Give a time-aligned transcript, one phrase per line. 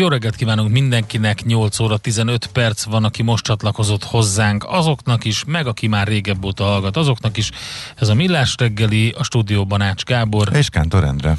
[0.00, 5.44] Jó reggelt kívánunk mindenkinek, 8 óra 15 perc van, aki most csatlakozott hozzánk, azoknak is,
[5.46, 7.50] meg aki már régebb óta hallgat, azoknak is.
[7.96, 10.48] Ez a Millás reggeli, a stúdióban Ács Gábor.
[10.52, 11.36] És Kántor Endre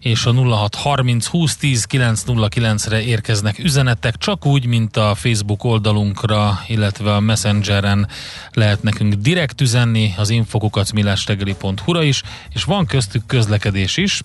[0.00, 7.20] és a 0630 2010 909-re érkeznek üzenetek, csak úgy, mint a Facebook oldalunkra, illetve a
[7.20, 8.08] Messengeren
[8.52, 12.22] lehet nekünk direkt üzenni, az infokukacmillástegeli.hu-ra is,
[12.54, 14.22] és van köztük közlekedés is.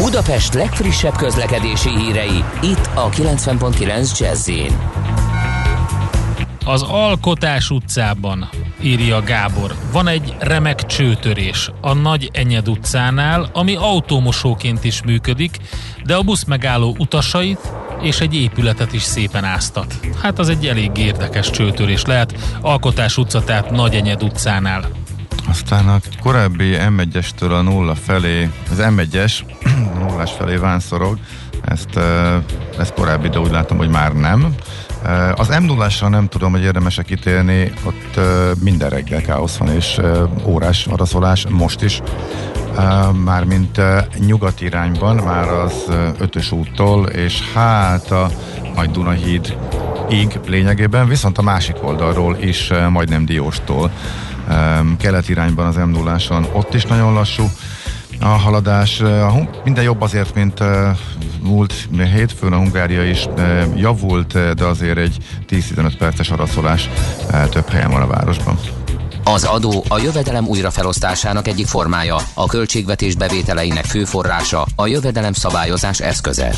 [0.00, 4.50] Budapest legfrissebb közlekedési hírei, itt a 90.9 jazz
[6.64, 8.48] Az Alkotás utcában,
[8.82, 15.56] írja Gábor, van egy remek csőtörés a Nagy Enyed utcánál, ami autómosóként is működik,
[16.04, 19.94] de a busz megálló utasait és egy épületet is szépen áztat.
[20.22, 24.88] Hát az egy elég érdekes csőtörés lehet, Alkotás utca, tehát Nagy Enyed utcánál.
[25.48, 29.32] Aztán a korábbi M1-estől a nulla felé, az M1-es
[30.10, 31.18] nullás felé vánszorog,
[31.64, 31.96] ezt,
[32.78, 34.54] ezt korábbi, de úgy látom, hogy már nem.
[35.34, 38.20] Az m 0 nem tudom, hogy érdemes-e kitérni, ott
[38.62, 40.00] minden reggel káosz van, és
[40.44, 42.00] órás araszolás most is.
[43.24, 43.80] Mármint
[44.26, 45.72] nyugati irányban, már az
[46.18, 48.30] ötös úttól, és hát a
[48.74, 49.56] Nagy Dunahíd
[50.08, 53.90] ig lényegében, viszont a másik oldalról is majdnem Dióstól
[54.98, 56.16] kelet irányban az m 0
[56.52, 57.50] ott is nagyon lassú
[58.20, 59.02] a haladás.
[59.64, 60.62] Minden jobb azért, mint
[61.42, 61.74] múlt
[62.14, 63.28] hétfőn a Hungária is
[63.76, 65.16] javult, de azért egy
[65.48, 66.90] 10-15 perces araszolás
[67.50, 68.58] több helyen van a városban.
[69.24, 76.00] Az adó a jövedelem újrafelosztásának egyik formája, a költségvetés bevételeinek fő forrása, a jövedelem szabályozás
[76.00, 76.54] eszköze.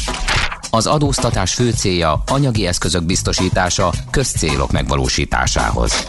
[0.70, 6.08] Az adóztatás fő célja anyagi eszközök biztosítása közcélok megvalósításához.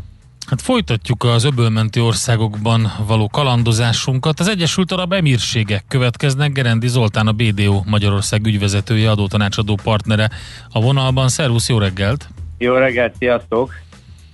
[0.51, 4.39] Hát folytatjuk az öbölmenti országokban való kalandozásunkat.
[4.39, 6.51] Az Egyesült Arab Emírségek következnek.
[6.51, 10.29] Gerendi Zoltán, a BDO Magyarország ügyvezetője, adótanácsadó partnere
[10.71, 11.27] a vonalban.
[11.27, 12.27] Szervusz, jó reggelt!
[12.57, 13.73] Jó reggelt, sziasztok!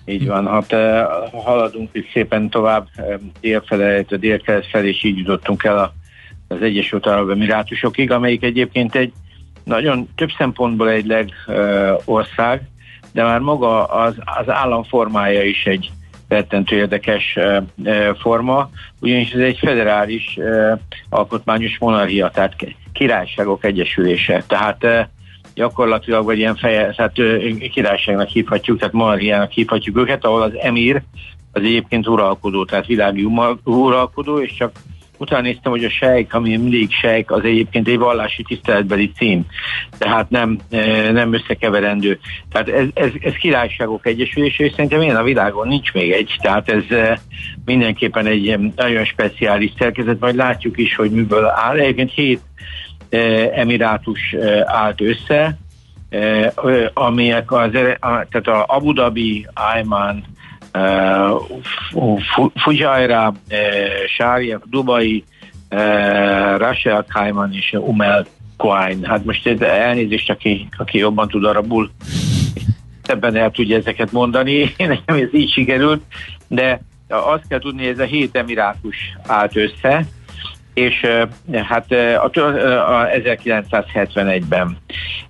[0.06, 0.72] Így van, hát
[1.44, 2.88] haladunk is szépen tovább
[3.40, 5.94] délfele, a délkelet felé, és így jutottunk el
[6.48, 9.14] az Egyesült Arab Emirátusokig, amelyik egyébként egy
[9.64, 12.62] nagyon több szempontból egy legország,
[13.12, 15.92] de már maga az, az államformája is egy
[16.28, 17.38] rettentő érdekes
[18.20, 20.40] forma, ugyanis ez egy federális
[21.10, 22.56] alkotmányos monarchia, tehát
[22.94, 24.44] királyságok egyesülése.
[24.48, 25.10] Tehát
[25.54, 27.14] gyakorlatilag vagy ilyen feje, tehát
[27.72, 31.02] királyságnak hívhatjuk, tehát monarchiának hívhatjuk őket, ahol az emír
[31.52, 33.28] az egyébként uralkodó, tehát világi
[33.64, 34.72] uralkodó, és csak
[35.18, 39.46] utána néztem, hogy a sejk, ami mindig sejk, az egyébként egy vallási tiszteletbeli cím,
[39.98, 42.20] tehát nem, e, nem összekeverendő.
[42.52, 46.70] Tehát ez, ez, ez királyságok egyesülése, és szerintem ilyen a világon nincs még egy, tehát
[46.70, 47.20] ez e,
[47.66, 51.78] mindenképpen egy nagyon speciális szerkezet, majd látjuk is, hogy miből áll.
[51.78, 52.42] Egyébként hét
[53.10, 53.18] e,
[53.54, 54.36] emirátus
[54.66, 55.58] állt össze,
[56.94, 57.70] amelyek az,
[58.02, 60.24] tehát a Abu Dhabi, Ayman,
[62.56, 63.34] Fujairah,
[64.18, 65.24] Sharjah, Dubai,
[66.58, 68.26] Rashel Kaiman és Umel
[68.58, 69.08] Quine.
[69.08, 71.92] Hát most ez elnézést, aki, aki jobban tud arabul,
[73.04, 74.74] ebben el tudja ezeket mondani.
[74.78, 76.02] Nekem ez így sikerült,
[76.48, 78.96] de azt kell tudni, hogy ez a hét emirátus
[79.28, 80.06] állt össze,
[80.74, 81.06] és
[81.64, 82.30] hát a, a
[83.08, 84.78] 1971-ben.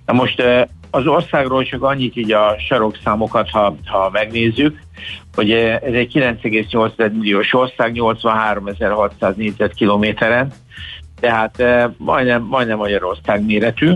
[0.06, 0.42] Na most
[0.90, 4.78] az országról csak annyit így a sarokszámokat, ha, ha megnézzük,
[5.34, 10.52] hogy ez egy 9,8 milliós ország, 83.600 négyzetkilométeren,
[11.20, 11.62] tehát
[11.96, 13.92] majdnem, majdnem Magyarország méretű,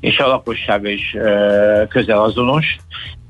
[0.00, 1.16] és a lakossága is
[1.88, 2.76] közel azonos,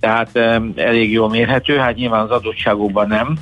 [0.06, 0.37] tehát
[0.76, 3.37] elég jól mérhető, hát nyilván az adottságokban nem,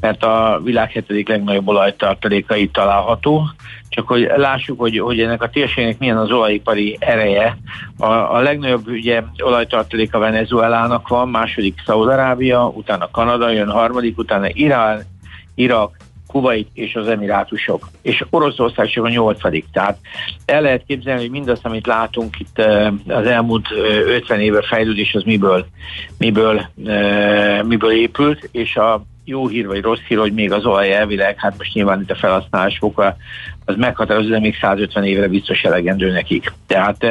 [0.00, 3.48] mert a világ hetedik legnagyobb olajtartaléka itt található,
[3.88, 7.56] csak hogy lássuk, hogy, hogy ennek a térségnek milyen az olajipari ereje.
[7.98, 15.02] A, a legnagyobb ugye olajtartaléka Venezuelának van, második Szaudarábia, utána Kanada jön, harmadik, utána Irán,
[15.54, 15.96] Irak,
[16.34, 17.88] Kuwait és az Emirátusok.
[18.02, 19.64] És Oroszország csak a nyolcadik.
[19.72, 19.98] Tehát
[20.44, 22.58] el lehet képzelni, hogy mindazt, amit látunk itt
[23.06, 23.68] az elmúlt
[24.06, 25.66] 50 éve fejlődés, az miből,
[26.18, 26.66] miből,
[27.62, 31.58] miből épült, és a jó hír vagy rossz hír, hogy még az olaj elvileg, hát
[31.58, 33.16] most nyilván itt a felhasználás foka,
[33.64, 36.52] az meghatározó, de még 150 évre biztos elegendő nekik.
[36.66, 37.04] Tehát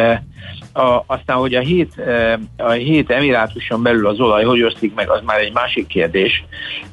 [0.74, 2.02] a, aztán, hogy a hét,
[2.58, 6.44] a hét emirátuson belül az olaj hogy osztik meg, az már egy másik kérdés,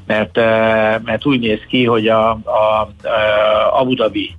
[0.06, 0.36] mert,
[1.04, 4.36] mert úgy néz ki, hogy a, a, a Abu Dhabi,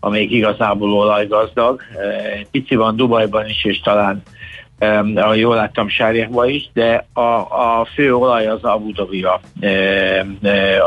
[0.00, 1.82] amelyik igazából olajgazdag,
[2.50, 4.22] pici van Dubajban is, és talán
[5.14, 7.20] ha jól láttam Sárjákban is, de a,
[7.80, 9.26] a fő olaj az Abu dhabi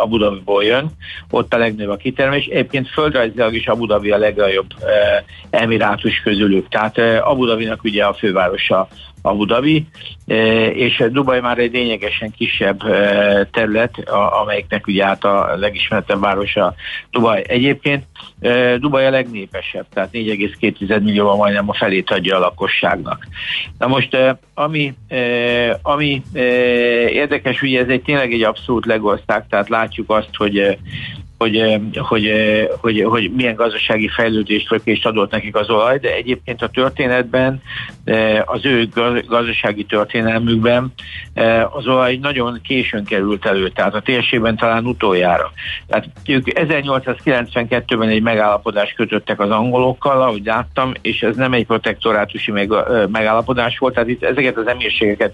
[0.01, 0.89] Abu Dhabiból jön,
[1.31, 2.45] ott a legnagyobb a kitermés.
[2.45, 4.67] Egyébként földrajzilag is Abu Dhabi a legnagyobb
[5.49, 6.67] emirátus közülük.
[6.67, 8.87] Tehát Abu Dhabinak ugye a fővárosa
[9.21, 9.87] Abu Dhabi,
[10.73, 12.79] és Dubaj már egy lényegesen kisebb
[13.51, 14.09] terület,
[14.41, 16.75] amelyiknek ugye át a legismertebb városa
[17.11, 17.43] Dubaj.
[17.47, 18.03] Egyébként
[18.79, 23.27] Dubaj a legnépesebb, tehát 4,2 millió majdnem a felét adja a lakosságnak.
[23.77, 24.17] Na most,
[24.53, 24.93] ami,
[25.81, 26.21] ami
[27.09, 30.77] érdekes, ugye ez egy tényleg egy abszolút legország, tehát látjuk azt, hogy
[31.39, 32.31] hogy, hogy,
[32.81, 37.61] hogy, hogy milyen gazdasági fejlődést és adott nekik az olaj, de egyébként a történetben,
[38.45, 38.89] az ő
[39.27, 40.93] gazdasági történelmükben
[41.71, 45.51] az olaj nagyon későn került elő, tehát a térségben talán utoljára.
[45.87, 52.51] Tehát ők 1892-ben egy megállapodást kötöttek az angolokkal, ahogy láttam, és ez nem egy protektorátusi
[53.11, 55.33] megállapodás volt, tehát itt ezeket az emírségeket,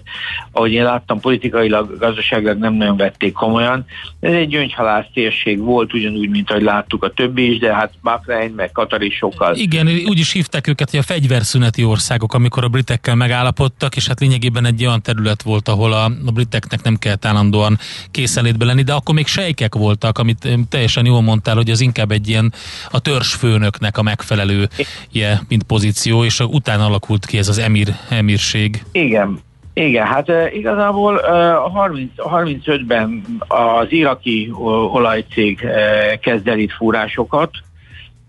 [0.52, 3.84] ahogy én láttam, politikailag, gazdaságilag nem nagyon vették komolyan.
[4.20, 8.52] Ez egy gyöngyhalász térség volt, ugyanúgy, mint ahogy láttuk a többi is, de hát Bahrein
[8.56, 9.54] meg Katar is sokkal.
[9.54, 14.20] Igen, úgy is hívták őket, hogy a fegyverszüneti országok, amikor a britekkel megállapodtak, és hát
[14.20, 17.78] lényegében egy olyan terület volt, ahol a, a briteknek nem kellett állandóan
[18.10, 22.28] készenlétbe lenni, de akkor még sejkek voltak, amit teljesen jól mondtál, hogy az inkább egy
[22.28, 22.52] ilyen
[22.90, 24.68] a törzsfőnöknek a megfelelő
[25.12, 28.84] ilyen, mint pozíció, és utána alakult ki ez az emir, emirség.
[28.92, 29.38] Igen,
[29.78, 34.52] igen, hát igazából a 30, 35-ben az iraki
[34.92, 35.66] olajcég
[36.20, 37.50] kezd el itt fúrásokat,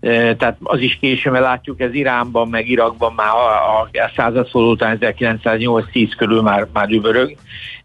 [0.00, 4.72] tehát az is késő, mert látjuk, ez Iránban, meg Irakban már a, a, a századforduló
[4.72, 7.36] után 1908-10 körül már, már üvörög,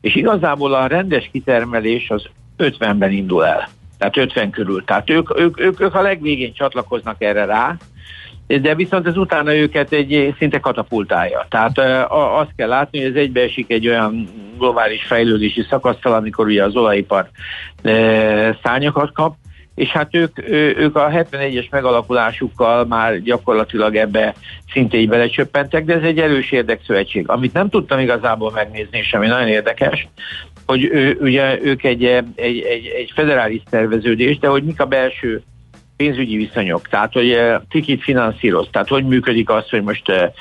[0.01, 2.25] és igazából a rendes kitermelés az
[2.57, 4.83] 50-ben indul el, tehát 50 körül.
[4.85, 7.77] Tehát ők, ők, ők, ők a legvégén csatlakoznak erre rá,
[8.61, 11.45] de viszont ez utána őket egy szinte katapultálja.
[11.49, 11.79] Tehát
[12.09, 14.27] azt kell látni, hogy ez egybeesik egy olyan
[14.57, 17.29] globális fejlődési szakasztal, amikor ugye az olajipar
[18.63, 19.35] szányakat kap,
[19.75, 24.33] és hát ők, ők a 71-es megalakulásukkal már gyakorlatilag ebbe
[24.71, 27.29] szintén belecsöppentek, de ez egy erős érdekszövetség.
[27.29, 30.07] Amit nem tudtam igazából megnézni, és ami nagyon érdekes,
[30.65, 35.43] hogy ő, ugye ők egy, egy, egy, egy federális szerveződés, de hogy mik a belső
[35.97, 37.37] pénzügyi viszonyok, tehát hogy
[37.69, 40.31] tikit eh, finanszíroz, tehát hogy működik az, hogy most eh,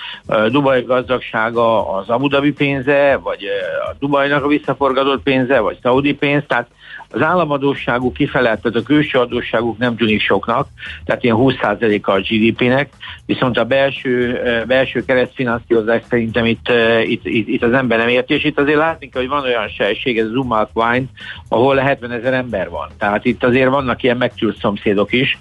[0.48, 6.14] Dubaj gazdagsága az Abu Dhabi pénze, vagy eh, a Dubajnak a visszaforgatott pénze, vagy Saudi
[6.14, 6.66] pénz, tehát
[7.12, 10.68] az államadóságuk kifelelt, tehát a külső adósságuk nem tűnik soknak,
[11.04, 12.88] tehát ilyen 20%-a a GDP-nek,
[13.26, 16.72] viszont a belső, belső keresztfinanszírozás szerintem itt,
[17.04, 19.68] itt, itt, itt, az ember nem érti, és itt azért látni kell, hogy van olyan
[19.68, 21.06] sejség, ez az Umal Wine,
[21.48, 22.88] ahol 70 ezer ember van.
[22.98, 25.38] Tehát itt azért vannak ilyen megtűrt szomszédok is,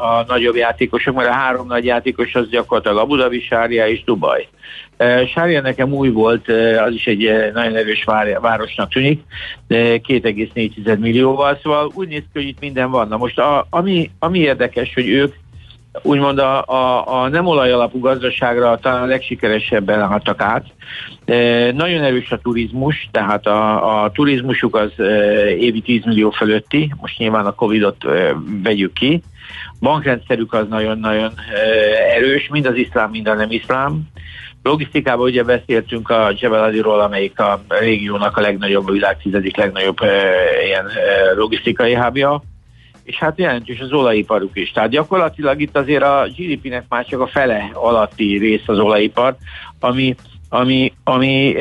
[0.00, 4.48] a nagyobb játékosok, mert a három nagy játékos az gyakorlatilag Abu Dhabi, Sária és Dubaj.
[5.34, 6.48] Sária nekem új volt,
[6.86, 8.04] az is egy nagyon erős
[8.40, 9.22] városnak tűnik,
[9.68, 13.08] 2,4 millióval, szóval úgy néz ki, hogy itt minden van.
[13.08, 15.34] Na most a, ami, ami érdekes, hogy ők
[16.02, 20.66] úgymond a, a, a nem olajalapú gazdaságra talán a legsikeresebben álltak át.
[21.24, 25.04] E, nagyon erős a turizmus, tehát a, a turizmusuk az e,
[25.56, 29.22] évi 10 millió fölötti, most nyilván a Covid-ot e, vegyük ki.
[29.80, 31.58] Bankrendszerük az nagyon-nagyon e,
[32.14, 34.02] erős, mind az iszlám, mind a nem iszlám.
[34.64, 40.00] Logisztikában ugye beszéltünk a Jebel Aliról, amelyik a régiónak a legnagyobb, a világ tizedik legnagyobb
[40.02, 40.32] e,
[40.64, 42.42] ilyen e, logisztikai hábja
[43.04, 44.70] és hát jelentős az olajiparuk is.
[44.70, 49.36] Tehát gyakorlatilag itt azért a GDP-nek már csak a fele alatti rész az olajipar,
[49.80, 50.14] ami
[50.54, 51.56] ami, ami,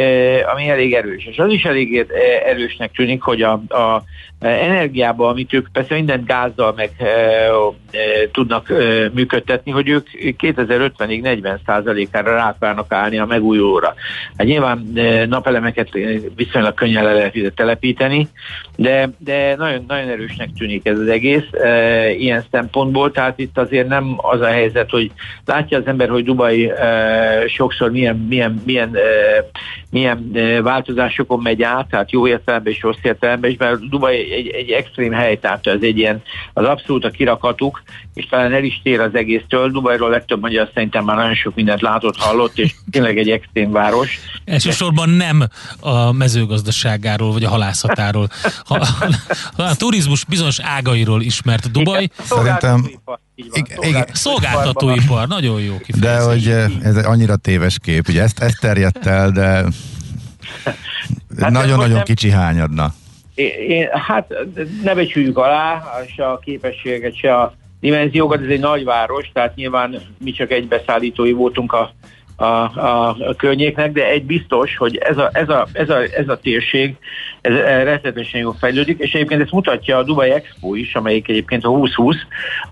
[0.53, 1.25] ami elég erős.
[1.25, 2.05] És az is elég
[2.45, 4.03] erősnek tűnik, hogy a, a
[4.49, 7.49] energiában, amit ők persze mindent gázzal meg e, e,
[8.31, 12.55] tudnak e, működtetni, hogy ők 2050-ig 40%-ára rá
[12.87, 13.93] állni a megújulóra.
[14.37, 15.89] Hát nyilván e, napelemeket
[16.35, 18.27] viszonylag könnyen le lehet ide telepíteni,
[18.75, 23.87] de, de nagyon, nagyon erősnek tűnik ez az egész e, ilyen szempontból, tehát itt azért
[23.87, 25.11] nem az a helyzet, hogy
[25.45, 31.89] látja az ember, hogy Dubai e, sokszor milyen, milyen, milyen milyen, milyen változásokon megy át,
[31.89, 35.81] tehát jó értelemben és rossz értelemben is, mert Dubaj egy, egy extrém hely, tehát ez
[35.81, 36.21] egy ilyen,
[36.53, 39.71] az abszolút a kirakatuk, és talán el is tér az egésztől.
[39.71, 44.19] Dubajról legtöbb magyar szerintem már nagyon sok mindent látott, hallott, és tényleg egy extrém város.
[44.45, 45.43] Elsősorban nem
[45.79, 48.27] a mezőgazdaságáról, vagy a halászatáról.
[48.65, 48.85] Ha,
[49.57, 52.09] ha a turizmus bizonyos ágairól ismert Dubaj.
[52.19, 52.85] Szerintem
[53.79, 56.01] igen, szolgáltatóipar, nagyon jó kifejezés.
[56.01, 59.45] De hogy eh, ez annyira téves kép, ugye ezt, ezt terjedt el, de
[61.39, 62.93] hát nagyon-nagyon hát kicsi hányadna.
[63.67, 64.33] Én, hát
[64.83, 65.83] ne becsüljük alá,
[66.15, 67.53] se a képességet, se a
[67.83, 71.93] dimenziókat, ez egy nagyváros, tehát nyilván mi csak egy beszállítói voltunk a
[72.35, 76.27] a, a, a környéknek, de egy biztos, hogy ez a, ez a, ez a, ez
[76.27, 76.95] a térség
[77.41, 81.69] ez rettenetesen jól fejlődik, és egyébként ezt mutatja a Dubai Expo is, amelyik egyébként a
[81.69, 82.15] 2020,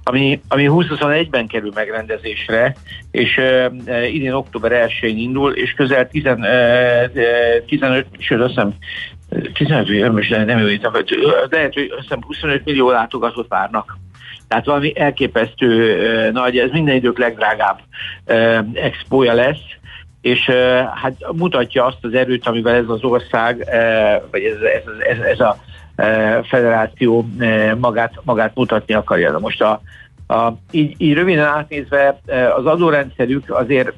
[0.04, 2.76] ami, ami 2021-ben kerül megrendezésre,
[3.12, 6.40] és uh, idén október 1-én indul, és közel 10, uh,
[7.66, 8.74] 15, sőt azt hiszem
[9.54, 10.68] 15, most nem jó,
[11.50, 13.98] lehet, hogy azt hiszem 25 millió látogatót várnak
[14.52, 17.80] tehát valami elképesztő nagy, ez minden idők legdrágább
[18.74, 19.62] expója lesz,
[20.22, 20.50] és
[21.02, 23.58] hát mutatja azt az erőt, amivel ez az ország,
[24.32, 25.58] vagy ez, ez, ez, ez a
[26.44, 27.28] federáció
[27.80, 29.32] magát, magát mutatni akarja.
[29.32, 29.82] Na most a,
[30.28, 32.20] a, így, így röviden átnézve
[32.56, 33.94] az adórendszerük azért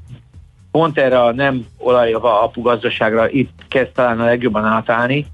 [0.71, 5.25] pont erre a nem olajava apu gazdaságra itt kezd talán a legjobban átállni,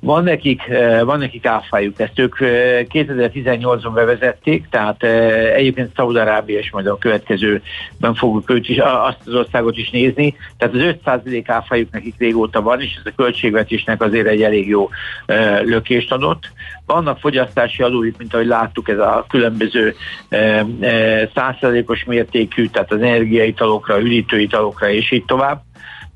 [0.00, 6.58] van nekik, eh, van nekik áfájuk, ezt ők 2018-ban eh, bevezették, tehát eh, egyébként Szaudarábia
[6.58, 11.44] és majd a következőben fogjuk őt is, azt az országot is nézni, tehát az 5%
[11.46, 14.88] áfájuk nekik régóta van, és ez a költségvetésnek azért egy elég jó
[15.62, 16.50] lökést adott.
[16.86, 19.94] Vannak fogyasztási adóik, mint ahogy láttuk, ez a különböző
[21.34, 25.62] százszerzékos mértékű, tehát az energiaitalokra, üdítőitalokra és így tovább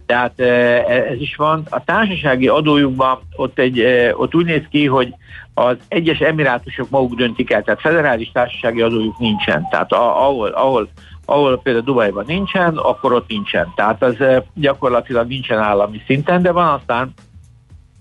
[0.06, 0.44] tehát e,
[0.87, 1.62] ez is van.
[1.70, 3.80] A társasági adójukban ott, egy,
[4.12, 5.14] ott úgy néz ki, hogy
[5.54, 9.66] az egyes emirátusok maguk döntik el, tehát federális társasági adójuk nincsen.
[9.70, 10.88] Tehát ahol, ahol,
[11.25, 13.73] ahol például Dubajban nincsen, akkor ott nincsen.
[13.76, 14.16] Tehát az
[14.54, 17.14] gyakorlatilag nincsen állami szinten, de van aztán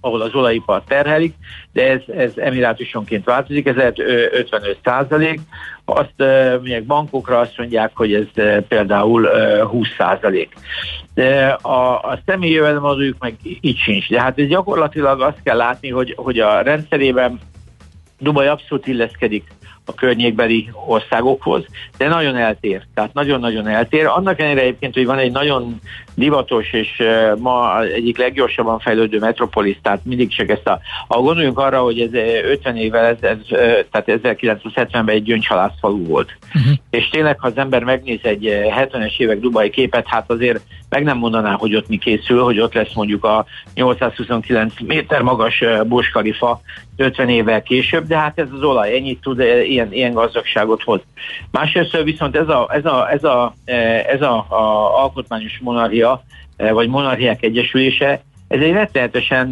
[0.04, 1.36] ahol az olajipar terhelik,
[1.72, 5.40] de ez, ez emirátusonként változik, ez lehet 55 százalék.
[5.86, 8.28] Azt mondják bankokra azt mondják, hogy ez
[8.68, 9.28] például
[9.64, 10.54] 20 százalék.
[11.14, 14.10] De a, a személyi jövedelemadójuk meg így sincs.
[14.10, 17.40] De hát ez gyakorlatilag azt kell látni, hogy, hogy a rendszerében
[18.20, 19.44] Dubaj abszolút illeszkedik
[19.86, 21.66] a környékbeli országokhoz,
[21.98, 22.82] de nagyon eltér.
[22.94, 24.06] Tehát nagyon-nagyon eltér.
[24.06, 25.80] Annak ellenére egyébként, hogy van egy nagyon
[26.16, 27.04] divatos és
[27.38, 30.80] ma egyik leggyorsabban fejlődő metropolis, tehát mindig csak ezt a...
[31.08, 33.38] Ha gondoljunk arra, hogy ez 50 évvel, ez, ez,
[33.92, 36.38] tehát 1970-ben egy gyöngyhalász falu volt.
[36.56, 36.74] Uh-huh.
[36.90, 40.62] És tényleg, ha az ember megnéz egy 70-es évek dubai képet, hát azért
[40.94, 45.64] meg nem mondaná, hogy ott mi készül, hogy ott lesz mondjuk a 829 méter magas
[45.88, 46.62] Burj Khalifa
[46.98, 51.02] 50 évvel később, de hát ez az olaj ennyit tud, ilyen, ilyen gazdagságot hoz.
[51.52, 53.54] Másrészt viszont ez a, ez a, ez a,
[54.08, 56.24] ez a, a alkotmányos monarchia,
[56.58, 59.48] vagy monarchiák egyesülése, ez egy rettenetesen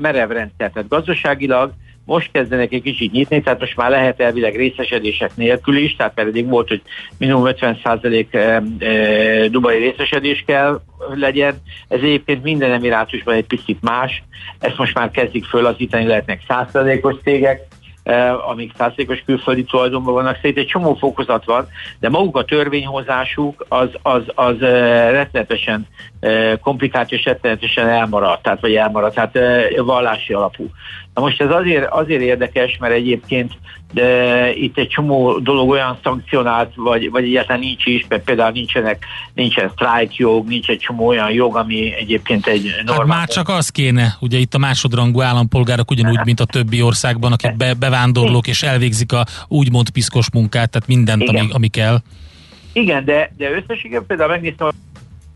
[0.00, 0.70] merev rendszer.
[0.70, 1.72] Tehát gazdaságilag
[2.08, 6.48] most kezdenek egy kicsit nyitni, tehát most már lehet elvileg részesedések nélkül is, tehát eddig
[6.48, 6.82] volt, hogy
[7.18, 10.80] minimum 50% dubai részesedés kell
[11.14, 11.54] legyen.
[11.88, 14.22] Ez egyébként minden emirátusban egy picit más.
[14.58, 17.66] Ezt most már kezdik fölazítani, lehetnek 100%-os cégek,
[18.50, 21.68] amik százalékos külföldi tulajdonban vannak, szerint egy csomó fokozat van,
[22.00, 24.58] de maguk a törvényhozásuk az, az, az
[25.10, 25.86] rettenetesen
[26.60, 29.38] komplikált és rettenetesen elmaradt, tehát vagy elmaradt, tehát
[29.76, 30.70] vallási alapú.
[31.18, 33.52] Na most ez azért, azért érdekes, mert egyébként
[33.92, 39.04] de itt egy csomó dolog olyan szankcionált, vagy, vagy egyáltalán nincs is, mert például nincsenek,
[39.34, 43.06] nincsen strike jog, nincs egy csomó olyan jog, ami egyébként egy normál...
[43.06, 47.32] Hát már csak az kéne, ugye itt a másodrangú állampolgárok ugyanúgy, mint a többi országban,
[47.32, 51.98] akik be, bevándorlók és elvégzik a úgymond piszkos munkát, tehát mindent, ami, ami kell.
[52.72, 54.68] Igen, de, de összességében például megnéztem,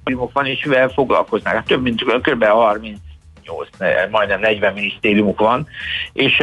[0.04, 1.54] hogy van, és mivel foglalkoznak.
[1.54, 2.44] Hát több mint kb.
[2.44, 2.98] 30
[3.46, 5.66] 38, majdnem 40 minisztériumuk van,
[6.12, 6.42] és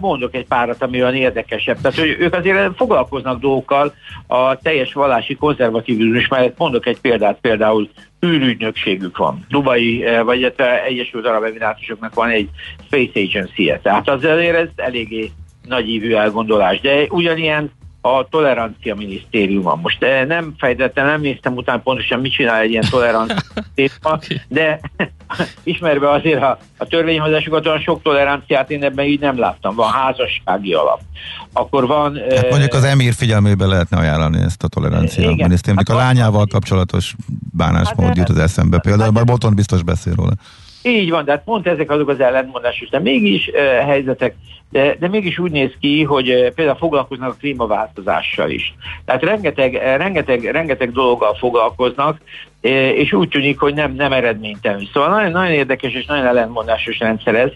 [0.00, 1.80] mondok egy párat, ami olyan érdekesebb.
[1.80, 3.94] Tehát hogy ők azért foglalkoznak dolgokkal
[4.26, 6.58] a teljes vallási konzervatívizmus mellett.
[6.58, 7.88] Mondok egy példát, például
[8.26, 9.46] űrügynökségük van.
[9.48, 10.54] Dubai, vagy
[10.86, 12.48] Egyesült Arab Emirátusoknak van egy
[12.86, 13.78] Space Agency-je.
[13.78, 15.30] Tehát az azért ez eléggé
[15.68, 16.80] nagyívű elgondolás.
[16.80, 19.74] De ugyanilyen a tolerancia minisztériuma.
[19.74, 23.36] Most nem fejtettem, nem néztem utána pontosan, mit csinál egy ilyen tolerancia
[24.02, 24.40] okay.
[24.48, 24.80] de
[25.62, 29.74] ismerve azért a, a törvényhozásokat, olyan sok toleranciát én ebben így nem láttam.
[29.74, 31.00] Van házassági alap.
[31.52, 32.20] Akkor van...
[32.30, 35.58] Hát mondjuk az emír figyelmébe lehetne ajánlani ezt a tolerancia igen.
[35.76, 37.14] Hát a lányával kapcsolatos
[37.52, 38.78] bánásmód hát, jut az eszembe.
[38.78, 40.32] Például hát, Boton biztos beszél róla.
[40.82, 44.34] Így van, de hát pont ezek azok az ellentmondásos, de mégis uh, helyzetek,
[44.70, 48.74] de, de mégis úgy néz ki, hogy uh, például foglalkoznak a klímaváltozással is.
[49.04, 52.18] Tehát rengeteg, uh, rengeteg, rengeteg dologgal foglalkoznak,
[52.62, 54.88] uh, és úgy tűnik, hogy nem, nem eredménytelen.
[54.92, 57.50] Szóval nagyon, nagyon érdekes és nagyon ellentmondásos rendszer ez,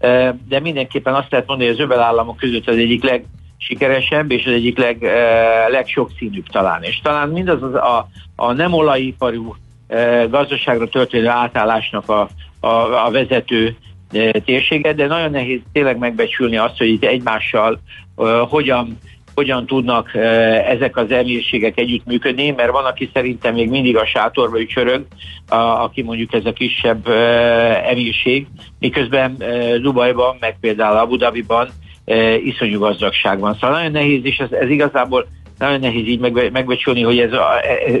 [0.00, 3.24] uh, de mindenképpen azt lehet mondani, hogy az öbel államok között az egyik leg,
[3.58, 6.82] sikeresebb, és az egyik leg, uh, legsokszínűbb talán.
[6.82, 9.54] És talán mindaz az a, a nem olajiparú
[9.88, 12.28] uh, gazdaságra történő átállásnak a,
[12.60, 13.76] a, a vezető
[14.12, 17.80] e, térséget, de nagyon nehéz tényleg megbecsülni azt, hogy itt egymással
[18.14, 18.98] uh, hogyan
[19.34, 20.22] hogyan tudnak uh,
[20.70, 25.06] ezek az emírségek együttműködni, mert van, aki szerintem még mindig a sátorba ücsörög,
[25.48, 28.46] a, aki mondjuk ez a kisebb uh, emírség,
[28.78, 31.68] miközben uh, Dubajban, meg például Abu Dhabiban
[32.04, 33.54] uh, iszonyú gazdagság van.
[33.54, 35.26] Szóval nagyon nehéz, és ez, ez igazából
[35.58, 37.48] nagyon nehéz így megbe, megbecsülni, hogy ez a,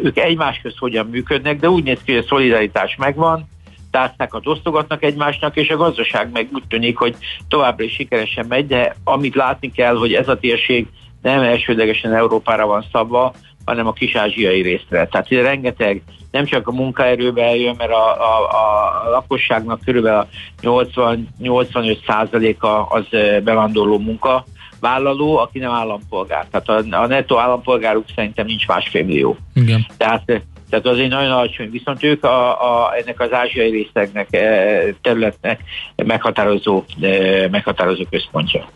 [0.02, 3.48] ők egymás közt hogyan működnek, de úgy néz ki, hogy a szolidaritás megvan,
[3.96, 7.16] tárcákat osztogatnak egymásnak, és a gazdaság meg úgy tűnik, hogy
[7.48, 10.86] továbbra is sikeresen megy, de amit látni kell, hogy ez a térség
[11.22, 13.34] nem elsődlegesen Európára van szabva,
[13.64, 15.06] hanem a kis-ázsiai részre.
[15.06, 20.26] Tehát ide rengeteg, nem csak a munkaerőbe eljön, mert a, a, a lakosságnak körülbelül
[20.62, 23.04] 80-85%-a az
[23.44, 24.44] bevándorló munka,
[24.80, 26.46] vállaló, aki nem állampolgár.
[26.50, 29.36] Tehát a, a netto állampolgáruk szerintem nincs másfél millió.
[29.54, 29.86] Igen.
[29.96, 35.60] Tehát tehát azért nagyon alacsony, viszont ők a, a, ennek az ázsiai részeknek, e, területnek
[35.96, 38.68] meghatározó, e, meghatározó központja.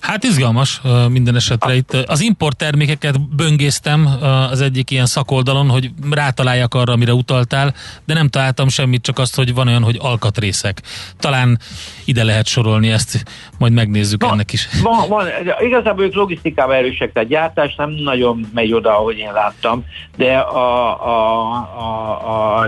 [0.00, 1.92] Hát izgalmas minden esetre itt.
[1.92, 4.08] Az import termékeket böngésztem
[4.50, 7.74] az egyik ilyen szakoldalon, hogy rátaláljak arra, amire utaltál,
[8.04, 10.82] de nem találtam semmit, csak azt, hogy van olyan, hogy alkatrészek.
[11.18, 11.58] Talán
[12.04, 13.24] ide lehet sorolni ezt,
[13.58, 14.68] majd megnézzük van, ennek is.
[14.82, 15.26] Van, van.
[15.60, 19.84] Igazából ők logisztikában erősek, tehát gyártás nem nagyon megy oda, ahogy én láttam,
[20.16, 22.64] de a, a, a, a,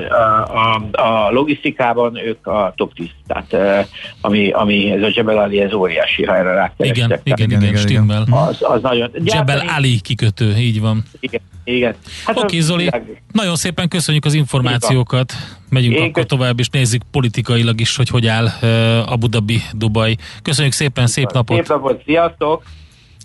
[0.93, 3.83] a, a logisztikában ők a top 10, tehát
[4.21, 6.97] ami, ami ez a Jebel Ali, ez óriási, ha erre rákerestek.
[6.97, 8.27] Igen, igen, igen, igen stimmel.
[8.31, 9.11] Az, az nagyon...
[9.25, 11.05] Jebel Ali kikötő, így van.
[11.21, 11.95] Igen, igen.
[12.25, 12.91] Hát Oké, okay, Zoli,
[13.33, 15.33] nagyon szépen köszönjük az információkat.
[15.69, 16.29] Megyünk Én akkor köszön...
[16.29, 20.17] tovább, és nézzük politikailag is, hogy hogy áll uh, Abu Dhabi, Dubai.
[20.43, 21.57] Köszönjük szépen, szép napot!
[21.57, 22.63] Szép napot, sziasztok!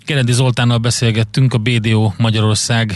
[0.04, 2.92] Kerendi Zoltánnal beszélgettünk, a BDO Magyarország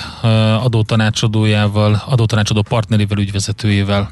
[0.63, 4.11] adótanácsadójával, adótanácsadó partnerével, ügyvezetőjével.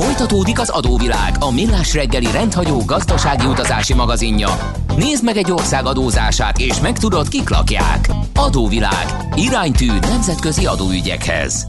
[0.00, 4.48] Folytatódik az adóvilág, a millás reggeli rendhagyó gazdasági utazási magazinja.
[4.96, 8.08] Nézd meg egy ország adózását, és megtudod, kik lakják.
[8.34, 9.06] Adóvilág.
[9.34, 11.68] Iránytű nemzetközi adóügyekhez.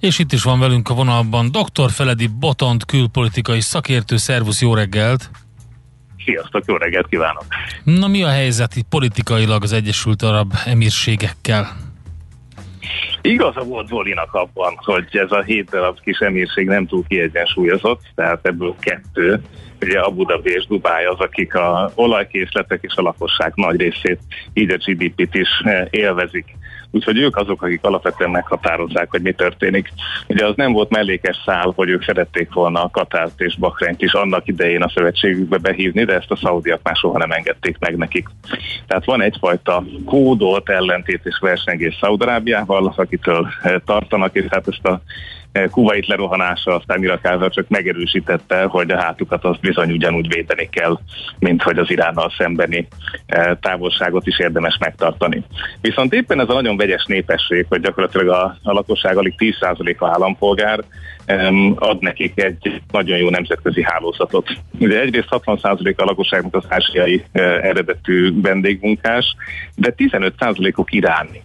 [0.00, 1.90] És itt is van velünk a vonalban dr.
[1.90, 4.16] Feledi Botont, külpolitikai szakértő.
[4.16, 5.30] Szervusz, jó reggelt!
[6.24, 7.44] Sziasztok, jó reggelt kívánok!
[7.84, 11.85] Na mi a helyzet itt politikailag az Egyesült Arab Emírségekkel?
[13.26, 18.46] Igaza volt Zolinak abban, hogy ez a hét darab kis emírség nem túl kiegyensúlyozott, tehát
[18.46, 19.40] ebből kettő,
[19.82, 24.18] ugye Abu Dhabi és Dubai az, akik a olajkészletek és a lakosság nagy részét,
[24.54, 26.44] így a GDP-t is eh, élvezik.
[26.96, 29.92] Úgyhogy ők azok, akik alapvetően meghatározzák, hogy mi történik.
[30.28, 34.12] Ugye az nem volt mellékes szál, hogy ők szerették volna a Katárt és Bakrányt is
[34.12, 38.28] annak idején a szövetségükbe behívni, de ezt a szaudiak már soha nem engedték meg nekik.
[38.86, 45.00] Tehát van egyfajta kódolt ellentét és versengés Szaudarábiával, akitől eh, tartanak, és hát ezt a
[45.70, 50.98] Kuwait lerohanása aztán Irakázzal csak megerősítette, hogy a hátukat az bizony ugyanúgy védeni kell,
[51.38, 52.88] mint hogy az Iránnal szembeni
[53.26, 55.42] eh, távolságot is érdemes megtartani.
[55.80, 60.84] Viszont éppen ez a nagyon vegyes népesség, hogy gyakorlatilag a, a lakosság alig 10%-a állampolgár,
[61.74, 64.48] ad nekik egy nagyon jó nemzetközi hálózatot.
[64.78, 69.36] Ugye egyrészt 60% a lakosságnak az ázsiai eh, eredetű vendégmunkás,
[69.74, 71.42] de 15%-ok iráni.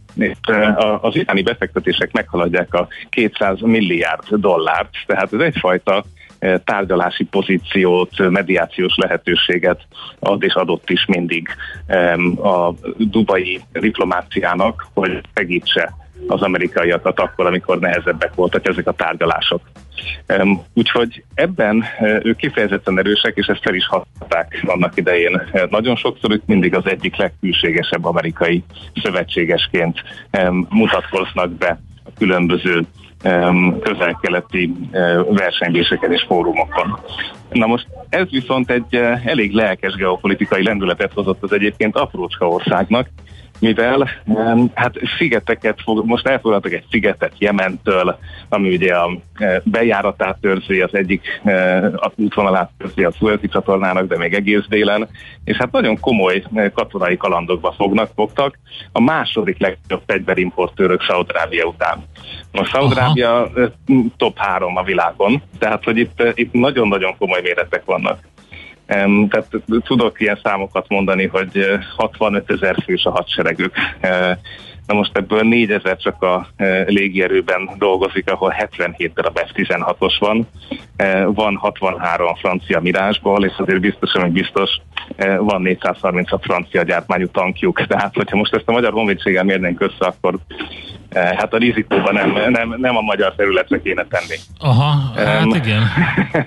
[1.01, 6.03] Az iráni befektetések meghaladják a 200 milliárd dollárt, tehát ez egyfajta
[6.63, 9.81] tárgyalási pozíciót, mediációs lehetőséget
[10.19, 11.47] ad és adott is mindig
[12.41, 15.93] a dubai diplomáciának, hogy segítse
[16.27, 19.61] az amerikaiakat akkor, amikor nehezebbek voltak ezek a tárgyalások.
[20.73, 25.41] Úgyhogy ebben e, ők kifejezetten erősek, és ezt fel is hatták annak idején.
[25.51, 28.63] E, nagyon sokszor ők mindig az egyik legkülségesebb amerikai
[29.03, 30.03] szövetségesként
[30.69, 32.85] mutatkoznak be a különböző
[33.81, 36.99] közel-keleti e, versenyzéseken és fórumokon.
[37.51, 43.09] Na most ez viszont egy elég lelkes geopolitikai lendületet hozott az egyébként aprócska országnak,
[43.61, 44.09] mivel
[44.73, 48.17] hát szigeteket fog, most elfoglaltak egy szigetet Jementől,
[48.49, 54.07] ami ugye a e, bejáratát törzi, az egyik e, a útvonalát törzi a Suezi csatornának,
[54.07, 55.07] de még egész délen,
[55.43, 58.59] és hát nagyon komoly e, katonai kalandokba fognak, fogtak.
[58.91, 62.03] A második legjobb fegyverimportőrök Szaudarábia után.
[62.51, 63.51] Most Szaudarábia
[64.17, 68.19] top három a világon, tehát hogy itt, itt nagyon-nagyon komoly méretek vannak.
[69.29, 69.47] Tehát
[69.83, 73.73] tudok ilyen számokat mondani, hogy 65 ezer fős a hadseregük.
[74.91, 76.47] Na most ebből 4000 csak a
[76.85, 80.47] légierőben dolgozik, ahol 77 darab F-16-os van.
[81.25, 84.69] Van 63 francia mirásból, és azért biztos, hogy biztos
[85.37, 87.81] van 430 a francia gyártmányú tankjuk.
[87.87, 90.35] Tehát, hogyha most ezt a magyar honvédséggel mérnénk össze, akkor
[91.13, 94.39] hát a rizikóban nem, nem, nem a magyar területre kéne tenni.
[94.59, 95.83] Aha, hát um, igen.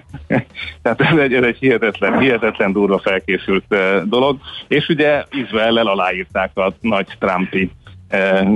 [0.82, 6.72] tehát ez egy, ez egy hihetetlen, hihetetlen durva felkészült dolog, és ugye Izraellel aláírták a
[6.80, 7.70] nagy Trumpi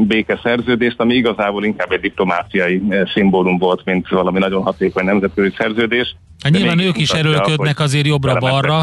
[0.06, 2.82] békeszerződést, ami igazából inkább egy diplomáciai
[3.14, 6.16] szimbólum volt, mint valami nagyon hatékony nemzetközi szerződés.
[6.42, 8.82] Hát nyilván ők is erőlködnek azért jobbra-balra,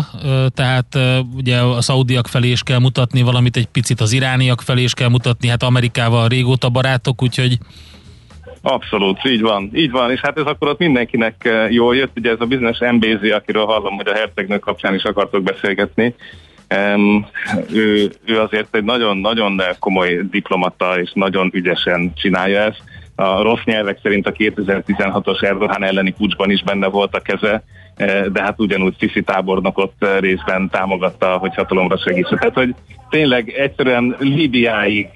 [0.53, 0.99] tehát
[1.35, 5.09] ugye a szaudiak felé is kell mutatni valamit, egy picit az irániak felé is kell
[5.09, 7.57] mutatni, hát Amerikával régóta barátok, úgyhogy
[8.61, 12.39] Abszolút, így van, így van, és hát ez akkor ott mindenkinek jól jött, ugye ez
[12.39, 16.15] a bizonyos MBZ, akiről hallom, hogy a hercegnő kapcsán is akartok beszélgetni,
[16.69, 17.25] Um,
[17.73, 22.83] ő, ő azért egy nagyon-nagyon komoly diplomata, és nagyon ügyesen csinálja ezt.
[23.15, 27.63] A rossz nyelvek szerint a 2016-os Erdogan elleni pucsban is benne volt a keze,
[27.95, 32.35] e, de hát ugyanúgy Sisi tábornokot részben támogatta, hogy hatalomra segítse.
[32.37, 32.75] Tehát, hogy
[33.09, 35.07] tényleg egyszerűen Libiáig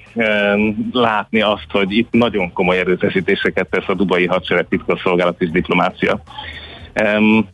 [0.92, 6.22] látni azt, hogy itt nagyon komoly erőfeszítéseket tesz a dubai hadsereg titkosszolgálat és diplomácia.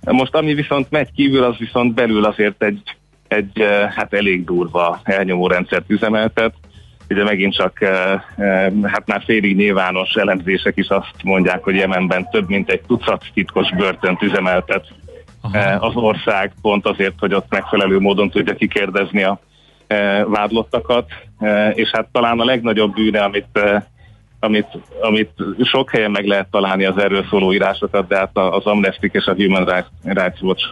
[0.01, 2.97] Most ami viszont megy kívül, az viszont belül azért egy
[3.37, 3.65] egy
[3.97, 6.55] hát elég durva elnyomó rendszert üzemeltet.
[7.09, 7.79] Ugye megint csak
[8.83, 13.75] hát már félig nyilvános elemzések is azt mondják, hogy Jemenben több mint egy tucat titkos
[13.77, 14.87] börtönt üzemeltet
[15.41, 15.87] Aha.
[15.87, 19.41] az ország, pont azért, hogy ott megfelelő módon tudja kikérdezni a
[20.27, 21.11] vádlottakat,
[21.73, 23.61] és hát talán a legnagyobb bűne, amit
[24.41, 24.67] amit,
[25.01, 25.31] amit
[25.63, 29.35] sok helyen meg lehet találni az erről szóló írásokat, de hát az Amnesty és a
[29.35, 30.65] Human Rights Watch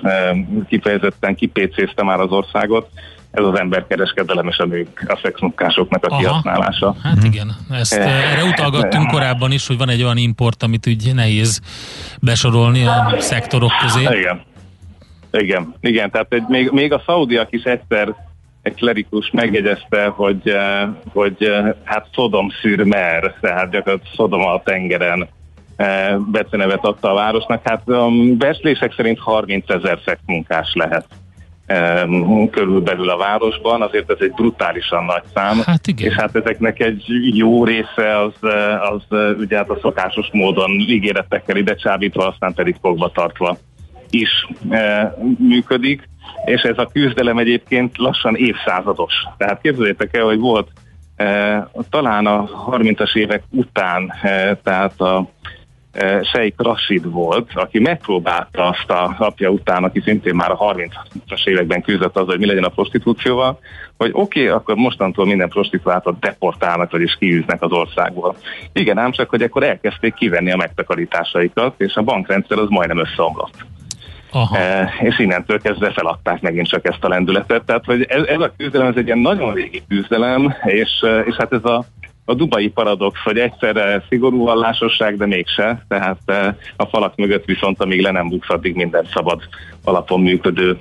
[0.69, 2.89] kifejezetten kipécézte már az országot.
[3.31, 6.19] Ez az emberkereskedelem és a nők, a szexmunkásoknak a Aha.
[6.19, 6.97] kihasználása.
[7.03, 7.25] Hát mhm.
[7.25, 11.61] igen, ezt eh, erre utalgattunk korábban is, hogy van egy olyan import, amit úgy nehéz
[12.21, 14.03] besorolni a szektorok közé.
[14.19, 14.43] Igen.
[15.31, 18.15] Igen, igen, tehát egy, még, még a szaudiak is egyszer
[18.65, 25.29] egy klerikus megjegyezte, hogy, eh, hogy eh, hát Szodom szürmer, tehát gyakorlatilag Szodom a tengeren
[25.77, 27.61] eh, becenevet adta a városnak.
[27.65, 31.07] Hát a beszélések szerint 30 ezer munkás lehet
[32.51, 36.11] körülbelül a városban, azért ez egy brutálisan nagy szám, hát igen.
[36.11, 38.33] és hát ezeknek egy jó része az,
[38.91, 43.57] az ugye hát a szokásos módon ígéretekkel ide csábítva, aztán pedig fogva tartva
[44.11, 44.47] is
[45.39, 46.09] működik
[46.45, 49.13] és ez a küzdelem egyébként lassan évszázados.
[49.37, 50.69] Tehát képzeljétek el, hogy volt
[51.17, 55.29] e, talán a 30-as évek után, e, tehát a
[55.93, 61.47] e, Sheikh Rashid volt, aki megpróbálta azt a apja után, aki szintén már a 30-as
[61.47, 63.59] években küzdött az, hogy mi legyen a prostitúcióval,
[63.97, 68.37] hogy oké, okay, akkor mostantól minden prostituáltat deportálnak, vagyis kiűznek az országból.
[68.73, 73.65] Igen, ám csak, hogy akkor elkezdték kivenni a megtakarításaikat, és a bankrendszer az majdnem összeomlott.
[74.35, 74.59] Aha.
[74.59, 77.65] E, és innentől kezdve feladták megint csak ezt a lendületet.
[77.65, 81.35] Tehát, hogy ez, ez a küzdelem, ez egy ilyen nagyon régi küzdelem, és, eh, és
[81.35, 81.85] hát ez a,
[82.25, 85.85] a dubai paradox, hogy egyszerre szigorú vallásosság, de mégse.
[85.89, 89.43] Tehát eh, a falak mögött viszont, amíg le nem buksz, addig minden szabad
[89.85, 90.79] alapon működő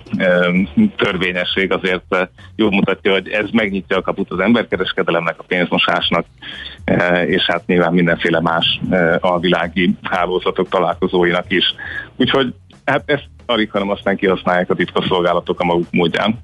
[0.96, 6.26] törvényesség azért jól mutatja, hogy ez megnyitja a kaput az emberkereskedelemnek, a pénzmosásnak,
[7.26, 8.80] és hát nyilván mindenféle más
[9.20, 11.76] alvilági hálózatok találkozóinak is.
[12.16, 12.54] Úgyhogy
[12.86, 16.40] hát ezt alig, hanem aztán kihasználják a titkosszolgálatok a maguk módján.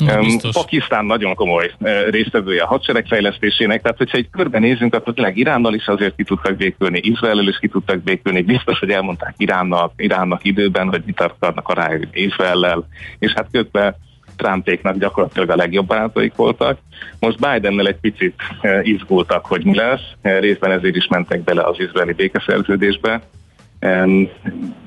[0.00, 5.14] Um, Pakisztán nagyon komoly uh, résztvevője a hadsereg fejlesztésének, tehát hogyha egy körben nézzünk, akkor
[5.14, 9.34] tényleg Iránnal is azért ki tudtak békülni, Izrael is ki tudtak békülni, biztos, hogy elmondták
[9.36, 12.86] Iránnak, Iránnak időben, hogy mit akarnak a rájuk Izraellel,
[13.18, 13.96] és hát közben
[14.36, 16.78] Trumpéknak gyakorlatilag a legjobb barátaik voltak.
[17.18, 21.62] Most Bidennel egy picit uh, izgultak, hogy mi lesz, uh, részben ezért is mentek bele
[21.62, 23.22] az izraeli békeszerződésbe,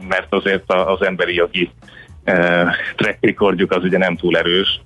[0.08, 1.72] mert azért az emberi jogi
[2.96, 4.82] track recordjuk az ugye nem túl erős,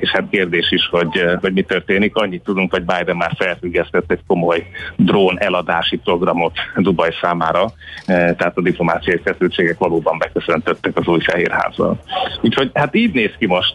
[0.00, 2.16] és hát kérdés is, hogy, hogy mi történik.
[2.16, 7.72] Annyit tudunk, hogy Biden már felfüggesztett egy komoly drón eladási programot Dubaj számára,
[8.06, 12.02] tehát a diplomáciai feszültségek valóban beköszöntöttek az új Fehérházzal.
[12.40, 13.74] Úgyhogy hát így néz ki most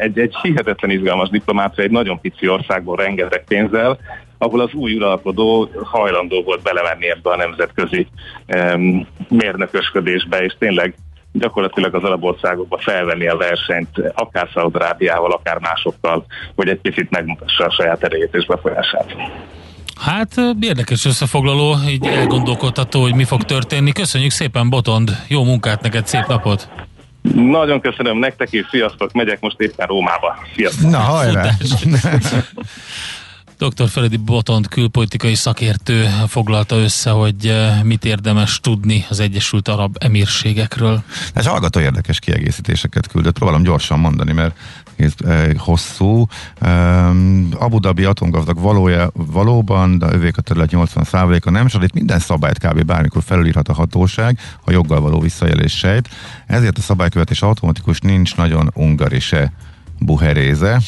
[0.00, 3.98] egy, egy hihetetlen izgalmas diplomácia, egy nagyon pici országból rengeteg pénzzel,
[4.42, 8.06] ahol az új uralkodó hajlandó volt belemenni ebbe a nemzetközi
[8.46, 10.94] um, mérnökösködésbe, és tényleg
[11.32, 17.64] gyakorlatilag az arab országokba felvenni a versenyt, akár Szaudarábiával, akár másokkal, hogy egy picit megmutassa
[17.64, 19.14] a saját erejét és befolyását.
[20.00, 23.92] Hát érdekes összefoglaló, így elgondolkodható, hogy mi fog történni.
[23.92, 26.68] Köszönjük szépen, Botond, jó munkát neked, szép napot!
[27.34, 30.36] Nagyon köszönöm nektek is, sziasztok, megyek most éppen Rómába.
[30.54, 30.90] Sziasztok!
[30.90, 31.42] Na, hajrá!
[33.68, 33.88] Dr.
[33.88, 41.02] Feledi Botont külpolitikai szakértő foglalta össze, hogy eh, mit érdemes tudni az Egyesült Arab Emírségekről.
[41.34, 44.56] Ez hallgató érdekes kiegészítéseket küldött, próbálom gyorsan mondani, mert
[44.96, 46.26] ez eh, hosszú.
[46.62, 52.18] Um, Abu Dhabi atomgazdag valója, valóban, de övék a terület 80%-a nem, és itt minden
[52.18, 52.84] szabályt kb.
[52.84, 56.08] bármikor felülírhat a hatóság, a joggal való visszajelés sejt.
[56.46, 59.52] Ezért a szabálykövetés automatikus nincs nagyon ungari se
[60.04, 60.80] buheréze.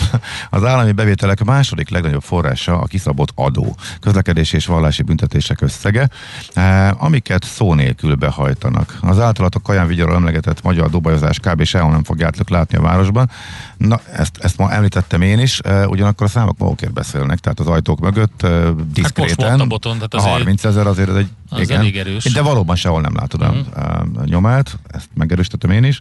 [0.51, 6.09] Az állami bevételek második legnagyobb forrása a kiszabott adó, közlekedési és vallási büntetések összege,
[6.53, 8.99] eh, amiket szó nélkül behajtanak.
[9.01, 11.65] Az általatok Kaján Vigyorról emlegetett magyar dobajozás kb.
[11.65, 13.31] sehol nem fogjátok látni a városban.
[13.77, 17.67] Na, ezt, ezt ma említettem én is, eh, ugyanakkor a számok magukért beszélnek, tehát az
[17.67, 18.47] ajtók mögött
[18.93, 19.59] diszkréten.
[19.59, 22.25] Hát boton, tehát azért, a 30 ezer azért ez egy az igen, elég erős.
[22.25, 23.67] De valóban sehol nem látod uh-huh.
[23.75, 26.01] a, a nyomát, ezt megerősítettem én is,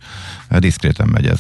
[0.49, 1.39] diszkréten megy ez.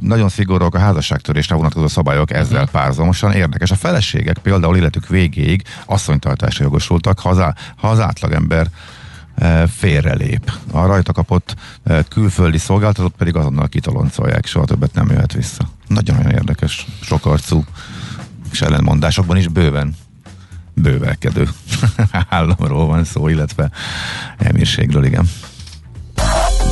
[0.00, 2.70] Nagyon szigorúak a házasságtörésre vonatkozó szabályok ezzel uh-huh.
[2.70, 3.32] párzamosan.
[3.32, 3.70] Érdekes.
[3.70, 7.38] A feleségek például életük végéig asszonytartásra jogosultak, ha az,
[7.76, 8.66] ha az átlagember
[9.68, 10.52] félrelép.
[10.70, 11.54] A rajta kapott
[12.08, 15.68] külföldi szolgáltatót pedig azonnal kitoloncolják, soha többet nem jöhet vissza.
[15.86, 17.64] Nagyon-nagyon érdekes, sokarcú
[18.52, 19.94] és ellenmondásokban is bőven
[20.74, 21.48] bővelkedő
[22.28, 23.70] államról van szó, illetve
[24.38, 25.28] emírségről, igen.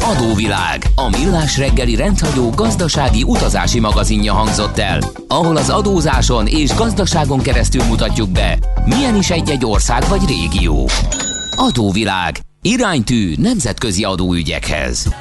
[0.05, 7.41] Adóvilág, a millás reggeli rendhagyó gazdasági utazási magazinja hangzott el, ahol az adózáson és gazdaságon
[7.41, 10.88] keresztül mutatjuk be, milyen is egy-egy ország vagy régió.
[11.57, 15.15] Adóvilág, iránytű nemzetközi adóügyekhez.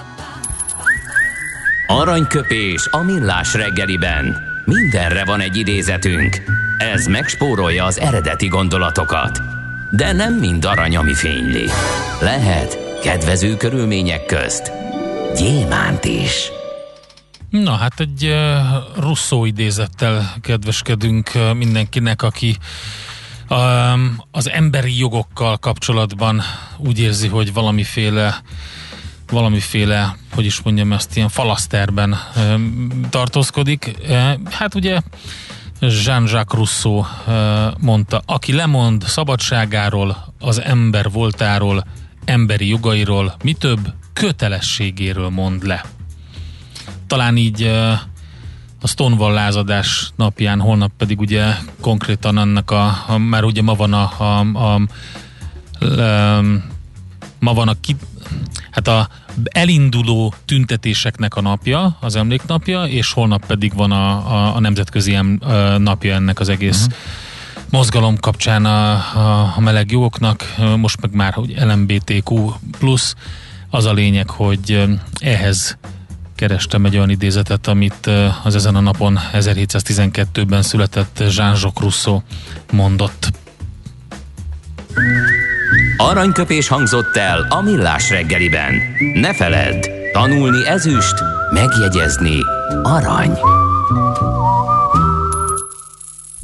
[1.87, 4.50] Aranyköpés a millás reggeliben.
[4.65, 6.41] Mindenre van egy idézetünk.
[6.77, 9.41] Ez megspórolja az eredeti gondolatokat.
[9.91, 11.69] De nem mind arany, ami fényli.
[12.21, 14.71] Lehet kedvező körülmények közt
[15.37, 16.51] gyémánt is.
[17.49, 22.57] Na hát egy uh, Russzó idézettel kedveskedünk uh, mindenkinek, aki
[23.49, 26.41] um, az emberi jogokkal kapcsolatban
[26.77, 28.41] úgy érzi, hogy valamiféle
[29.31, 32.17] valamiféle, hogy is mondjam ezt, ilyen falaszterben
[33.09, 33.95] tartózkodik.
[34.49, 34.99] Hát ugye
[35.79, 37.03] Jean-Jacques Rousseau
[37.79, 41.85] mondta, aki lemond szabadságáról, az ember voltáról,
[42.25, 45.85] emberi jogairól, mi több, kötelességéről mond le.
[47.07, 47.63] Talán így
[48.81, 51.45] a Stonewall lázadás napján, holnap pedig ugye
[51.81, 54.81] konkrétan annak a, a már ugye ma van a, a, a, a
[57.39, 57.95] ma van a ki,
[58.71, 59.09] hát a
[59.43, 65.39] elinduló tüntetéseknek a napja, az emléknapja, és holnap pedig van a, a, a nemzetközi em,
[65.41, 66.99] a napja ennek az egész uh-huh.
[67.69, 73.15] mozgalom kapcsán a, a, a meleg jogoknak, most meg már hogy LMBTQ plusz,
[73.69, 74.83] az a lényeg, hogy
[75.19, 75.77] ehhez
[76.35, 78.09] kerestem egy olyan idézetet, amit
[78.43, 82.21] az ezen a napon 1712-ben született Jean-Jacques Rousseau
[82.71, 83.31] mondott.
[85.97, 88.73] Aranyköpés hangzott el a millás reggeliben.
[89.13, 92.37] Ne feledd, tanulni ezüst, megjegyezni
[92.83, 93.39] arany.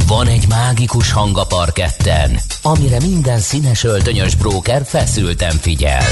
[0.08, 6.06] Van egy mágikus hang a parketten, amire minden színes öltönyös bróker feszülten figyel.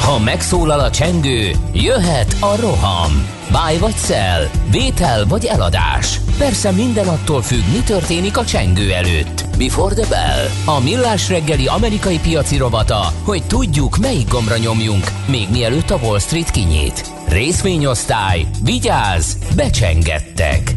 [0.00, 3.26] Ha megszólal a csengő, jöhet a roham.
[3.52, 6.20] Báj vagy szel, vétel vagy eladás.
[6.38, 9.44] Persze minden attól függ, mi történik a csengő előtt.
[9.58, 10.74] Before the bell.
[10.76, 16.18] A millás reggeli amerikai piaci rovata, hogy tudjuk, melyik gombra nyomjunk, még mielőtt a Wall
[16.18, 17.12] Street kinyit.
[17.28, 20.74] Részvényosztály, vigyáz, becsengettek.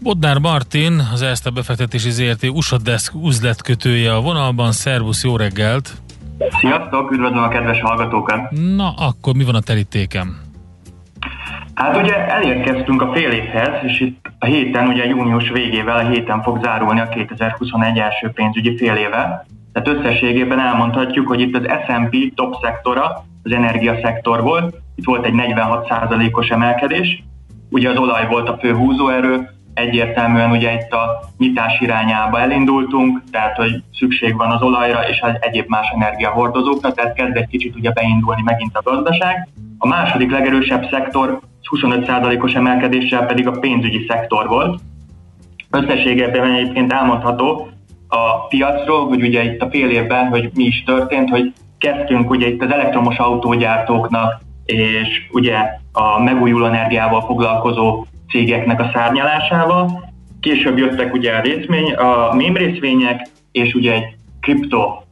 [0.00, 4.72] Bodnár Martin, az Erste befektetési ZRT USA Desk üzletkötője a vonalban.
[4.72, 6.03] Szervusz, jó reggelt!
[6.50, 8.50] Sziasztok, üdvözlöm a kedves hallgatókat!
[8.76, 10.42] Na, akkor mi van a terítéken?
[11.74, 16.42] Hát ugye elérkeztünk a fél évhez, és itt a héten, ugye június végével a héten
[16.42, 22.34] fog zárulni a 2021 első pénzügyi fél éve, Tehát összességében elmondhatjuk, hogy itt az S&P
[22.34, 27.22] top szektora az energiaszektor volt, itt volt egy 46%-os emelkedés,
[27.70, 33.56] ugye az olaj volt a fő húzóerő, egyértelműen ugye itt a nyitás irányába elindultunk, tehát
[33.56, 37.90] hogy szükség van az olajra és az egyéb más energiahordozókra, tehát kezd egy kicsit ugye
[37.90, 39.48] beindulni megint a gazdaság.
[39.78, 44.80] A második legerősebb szektor 25%-os emelkedéssel pedig a pénzügyi szektor volt.
[45.70, 47.68] Összességében egyébként elmondható
[48.08, 52.46] a piacról, hogy ugye itt a fél évben, hogy mi is történt, hogy kezdtünk ugye
[52.46, 55.56] itt az elektromos autógyártóknak és ugye
[55.92, 60.12] a megújuló energiával foglalkozó cégeknek a szárnyalásával.
[60.40, 65.02] Később jöttek ugye a részvény, a mém részvények, és ugye egy kripto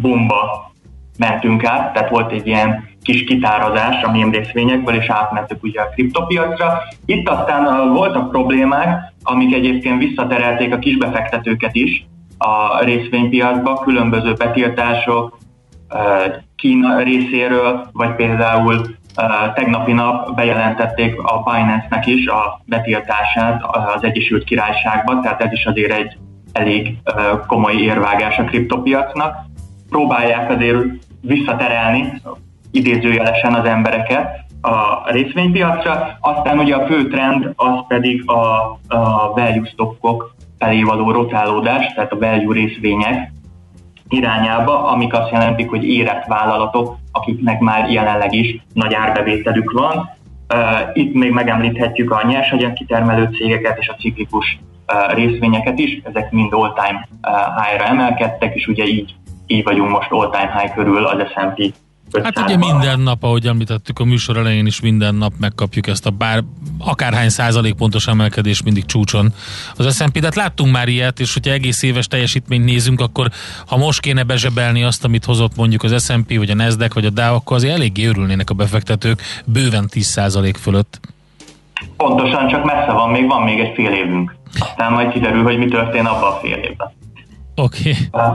[0.00, 0.72] bomba
[1.18, 5.88] mentünk át, tehát volt egy ilyen kis kitárazás a mém részvényekből, és átmentük ugye a
[5.88, 6.82] kriptopiacra.
[7.06, 12.06] Itt aztán voltak problémák, amik egyébként visszaterelték a kisbefektetőket is
[12.38, 15.38] a részvénypiacba, különböző betiltások,
[16.56, 18.95] Kína részéről, vagy például
[19.54, 23.62] tegnapi nap bejelentették a Binance-nek is a betiltását
[23.94, 26.16] az Egyesült Királyságban, tehát ez is azért egy
[26.52, 26.96] elég
[27.46, 29.36] komoly érvágás a kriptopiacnak.
[29.88, 30.78] Próbálják azért
[31.20, 32.12] visszaterelni
[32.70, 39.68] idézőjelesen az embereket a részvénypiacra, aztán ugye a fő trend az pedig a, a value
[39.72, 43.32] stockok felé való rotálódás, tehát a value részvények,
[44.08, 50.10] irányába, amik azt jelentik, hogy érett vállalatok, akiknek már jelenleg is nagy árbevételük van.
[50.92, 54.58] Itt még megemlíthetjük a nyersanyag kitermelő cégeket és a ciklikus
[55.14, 57.08] részvényeket is, ezek mind all-time
[57.62, 59.14] high-ra emelkedtek, és ugye így,
[59.46, 61.74] így vagyunk most all-time high körül az S&P
[62.22, 66.10] Hát ugye minden nap, ahogy említettük a műsor elején is, minden nap megkapjuk ezt a
[66.10, 66.42] bár
[66.78, 69.32] akárhány százalékpontos emelkedés mindig csúcson
[69.76, 73.30] az S&P, de hát láttunk már ilyet, és hogyha egész éves teljesítményt nézünk, akkor
[73.66, 77.10] ha most kéne bezsebelni azt, amit hozott mondjuk az S&P, vagy a Nasdaq, vagy a
[77.10, 81.00] Dow, akkor azért eléggé örülnének a befektetők bőven 10 százalék fölött.
[81.96, 84.36] Pontosan, csak messze van, még van még egy fél évünk.
[84.58, 86.92] Aztán majd kiderül, hogy mi történt abban a fél évben.
[87.56, 87.92] Oké.
[88.10, 88.30] Okay.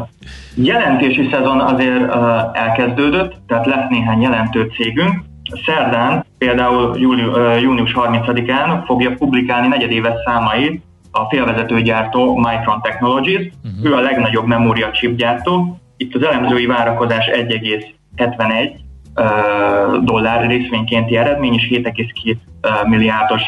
[0.55, 2.15] Jelentési szezon azért
[2.53, 5.23] elkezdődött, tehát lesz néhány jelentő cégünk.
[5.65, 6.97] Szerdán, például
[7.61, 13.47] június 30-án fogja publikálni negyedéves számait a félvezetőgyártó Micron Technologies.
[13.63, 13.91] Uh-huh.
[13.91, 15.77] Ő a legnagyobb memória chip gyártó.
[15.97, 18.71] Itt az elemzői várakozás 1,71
[20.03, 22.37] dollár részvénykénti eredmény és 7,2
[22.87, 23.41] milliárdos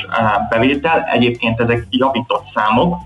[0.50, 1.04] bevétel.
[1.14, 2.98] Egyébként ezek javított számok,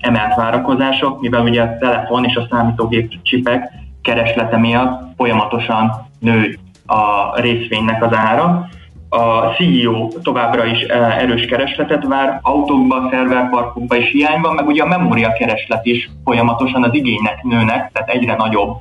[0.00, 7.40] emelt várakozások, mivel ugye a telefon és a számítógép csipek kereslete miatt folyamatosan nő a
[7.40, 8.68] részvénynek az ára.
[9.08, 10.80] A CEO továbbra is
[11.18, 16.82] erős keresletet vár, autókban, szerverparkokban is hiány van, meg ugye a memória kereslet is folyamatosan
[16.82, 18.76] az igénynek nőnek, tehát egyre nagyobb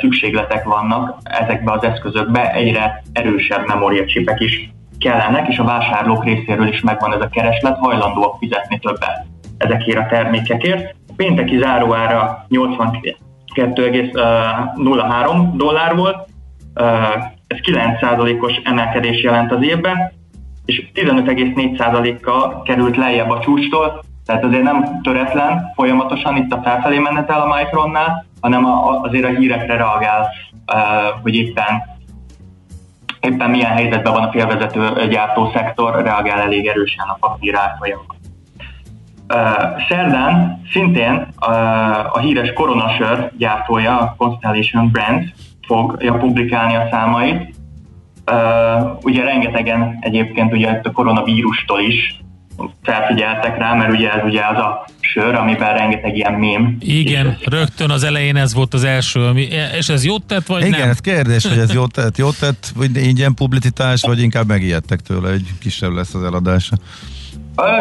[0.00, 6.80] szükségletek vannak ezekbe az eszközökbe, egyre erősebb memóriacsipek is kellenek, és a vásárlók részéről is
[6.80, 9.29] megvan ez a kereslet, hajlandóak fizetni többet
[9.60, 10.94] ezekért a termékekért.
[11.16, 16.28] Pénteki záróára 82,03 dollár volt,
[17.46, 20.12] ez 9%-os emelkedés jelent az évben,
[20.64, 27.40] és 15,4%-kal került lejjebb a csúcstól, tehát azért nem töretlen folyamatosan itt a felfelé menetel
[27.40, 28.64] a Micronnál, hanem
[29.02, 30.28] azért a hírekre reagál,
[31.22, 31.98] hogy éppen
[33.20, 38.19] éppen milyen helyzetben van a félvezető gyártó szektor, reagál elég erősen a papír árfolyamban.
[39.88, 41.26] Szerdán szintén
[42.12, 45.32] a híres koronasör gyártója, a Constellation Brands
[45.66, 47.54] fogja publikálni a számait.
[49.02, 52.20] Ugye rengetegen egyébként ugye a koronavírustól is
[52.82, 56.76] felfigyeltek rá, mert ugye ez ugye az a sör, amiben rengeteg ilyen mém.
[56.80, 60.80] Igen, rögtön az elején ez volt az első, ami, és ez jót tett, vagy Igen,
[60.80, 60.88] nem?
[60.88, 65.30] ez kérdés, hogy ez jót tett, jót tett, vagy ingyen publicitás, vagy inkább megijedtek tőle,
[65.30, 66.76] egy kisebb lesz az eladása.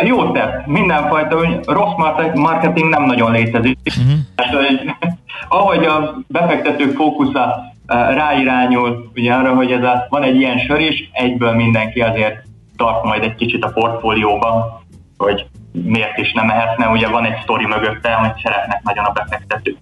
[0.04, 1.96] Jó tett, mindenfajta rossz
[2.34, 3.78] marketing nem nagyon létezik.
[3.86, 4.65] Uh-huh.
[4.65, 4.96] hogy,
[5.60, 11.10] ahogy a befektetők fókusza ráirányul ugye arra, hogy ez a, van egy ilyen sör is,
[11.13, 12.36] egyből mindenki azért
[12.78, 14.82] tart majd egy kicsit a portfólióban,
[15.18, 19.78] hogy miért is nem ehetne, ugye van egy sztori mögötte, hogy szeretnek nagyon a befektetők.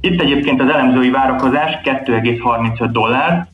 [0.00, 3.46] Itt egyébként az elemzői várakozás 2,35 dollár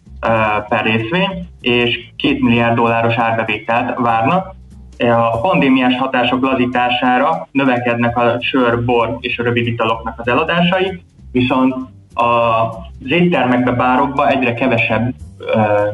[0.68, 4.54] per részvény, és 2 milliárd dolláros árbevételt várnak,
[4.98, 11.74] a pandémiás hatások lazítására növekednek a sör, bor és a rövid italoknak az eladásai, viszont
[12.14, 15.88] az éttermekbe, bárokba egyre kevesebb ö,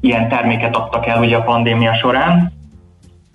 [0.00, 2.52] ilyen terméket adtak el ugye a pandémia során,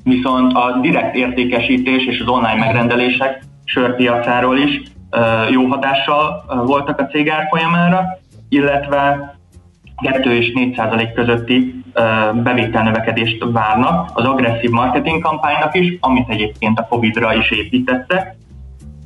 [0.04, 4.82] viszont a direkt értékesítés és az online megrendelések sörpiacáról is
[5.52, 8.20] jó hatással voltak a cég árfolyamára,
[8.50, 9.36] illetve
[10.02, 11.79] 2 és 4 százalék közötti
[12.34, 18.36] bevételnövekedést várnak az agresszív marketing kampánynak is, amit egyébként a Covid-ra is építettek,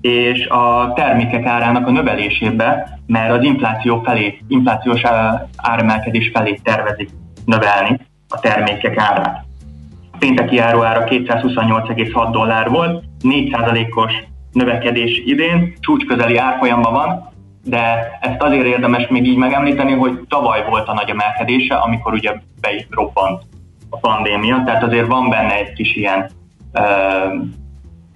[0.01, 5.01] és a termékek árának a növelésébe, mert az infláció felé, inflációs
[5.55, 7.09] áremelkedés felé tervezik
[7.45, 7.99] növelni
[8.29, 9.45] a termékek árát.
[10.11, 14.13] A pénteki ára 228,6 dollár volt, 4%-os
[14.51, 17.32] növekedés idén, csúcsközeli árfolyamban van,
[17.63, 22.33] de ezt azért érdemes még így megemlíteni, hogy tavaly volt a nagy emelkedése, amikor ugye
[22.89, 23.43] robbant
[23.89, 26.29] a pandémia, tehát azért van benne egy kis ilyen
[26.73, 27.43] uh,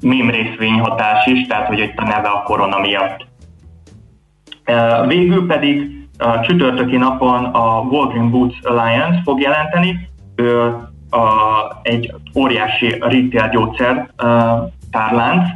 [0.01, 3.25] mém részvényhatás is, tehát hogy itt a neve a korona miatt.
[5.07, 10.75] Végül pedig a csütörtöki napon a Walgreen Boots Alliance fog jelenteni, ő
[11.09, 11.25] a,
[11.81, 14.09] egy óriási retail gyógyszer
[14.91, 15.49] tárlánc,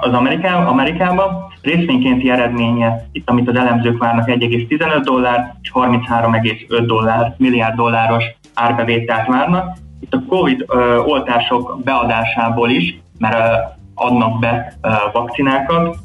[0.00, 1.45] az Ameriká, Amerikában.
[1.62, 9.26] Részvénykénti eredménye, itt amit az elemzők várnak 1,15 dollár és 33,5 dollár, milliárd dolláros árbevételt
[9.26, 9.76] várnak.
[10.00, 13.56] Itt a Covid ö, oltások beadásából is, mert ö,
[13.94, 15.96] adnak be ö, vakcinákat,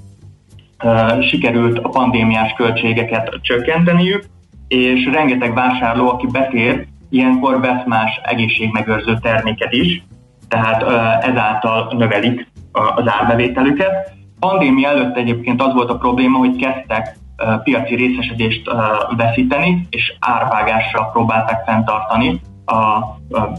[0.83, 4.25] ö, sikerült a pandémiás költségeket csökkenteniük,
[4.67, 10.03] és rengeteg vásárló, aki betér, ilyenkor vesz más egészségmegőrző terméket is,
[10.47, 10.83] tehát
[11.23, 14.13] ezáltal növelik az árbevételüket.
[14.41, 17.15] Pandémia előtt egyébként az volt a probléma, hogy kezdtek
[17.63, 18.69] piaci részesedést
[19.17, 22.99] veszíteni, és árvágásra próbálták fenntartani a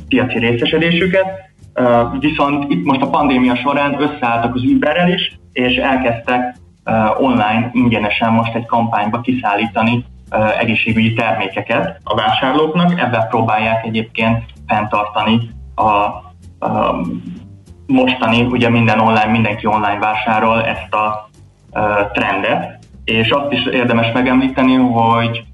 [0.08, 1.26] piaci részesedésüket.
[2.18, 6.56] Viszont itt most a pandémia során összeálltak az Uberrel is, és elkezdtek
[7.18, 10.04] online ingyenesen most egy kampányba kiszállítani
[10.58, 13.00] egészségügyi termékeket a vásárlóknak.
[13.00, 15.84] Ebben próbálják egyébként fenntartani a,
[16.66, 17.00] a
[17.92, 21.28] mostani, ugye minden online, mindenki online vásárol ezt a
[22.12, 25.44] trendet, és azt is érdemes megemlíteni, hogy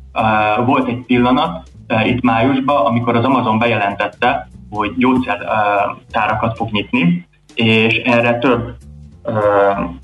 [0.65, 1.69] volt egy pillanat
[2.05, 8.75] itt májusban, amikor az Amazon bejelentette, hogy gyógyszertárakat fog nyitni, és erre több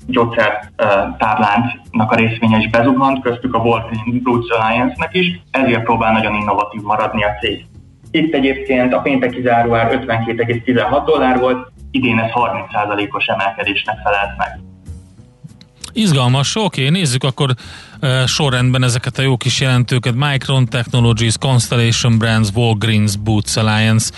[0.07, 6.81] gyógyszertárláncnak a részvénye is bezuhant, köztük a Walgreens Boots Alliance-nek is, ezért próbál nagyon innovatív
[6.81, 7.65] maradni a cég.
[8.11, 14.59] Itt egyébként a pénteki záróár 52,16 dollár volt, idén ez 30%-os emelkedésnek felelt meg.
[15.93, 17.55] Izgalmas, oké, nézzük akkor
[18.01, 20.13] uh, sorrendben ezeket a jó kis jelentőket.
[20.15, 24.13] Micron Technologies, Constellation Brands, Walgreens, Boots Alliance.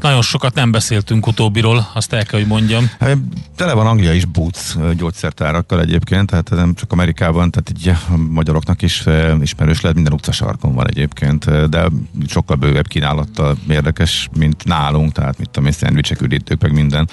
[0.00, 2.90] Nagyon sokat nem beszéltünk utóbbiról, azt el kell, hogy mondjam.
[3.00, 3.16] Hát,
[3.56, 8.82] tele van Anglia is Boots gyógyszertárakkal egyébként, tehát nem csak Amerikában, tehát így a magyaroknak
[8.82, 9.04] is
[9.40, 11.88] ismerős lehet, minden utcasarkon van egyébként, de
[12.28, 17.08] sokkal bővebb kínálattal érdekes, mint nálunk, tehát mit tudom én, szendvicsek, üdítők, meg minden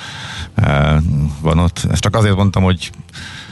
[1.42, 1.88] van ott.
[1.92, 2.92] Ezt csak azért mondtam, hogy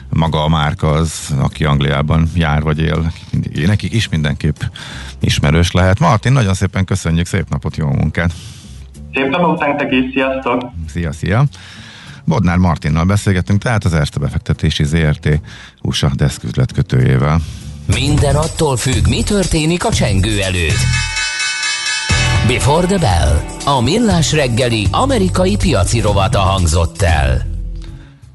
[0.10, 3.12] maga a márka az, aki Angliában jár vagy él,
[3.66, 4.62] nekik is mindenképp
[5.20, 6.00] ismerős lehet.
[6.00, 8.34] Martin, nagyon szépen köszönjük, szép napot, jó munkát!
[9.14, 10.62] Szép napot nektek is, sziasztok!
[10.88, 11.44] Szia, szia!
[12.26, 15.40] Bodnár Martinnal beszélgetünk, tehát az Erste befektetési ZRT
[15.82, 17.40] USA Desk üzletkötőjével.
[17.94, 20.84] Minden attól függ, mi történik a csengő előtt.
[22.48, 23.40] Before the Bell.
[23.66, 27.51] A millás reggeli amerikai piaci rovata hangzott el.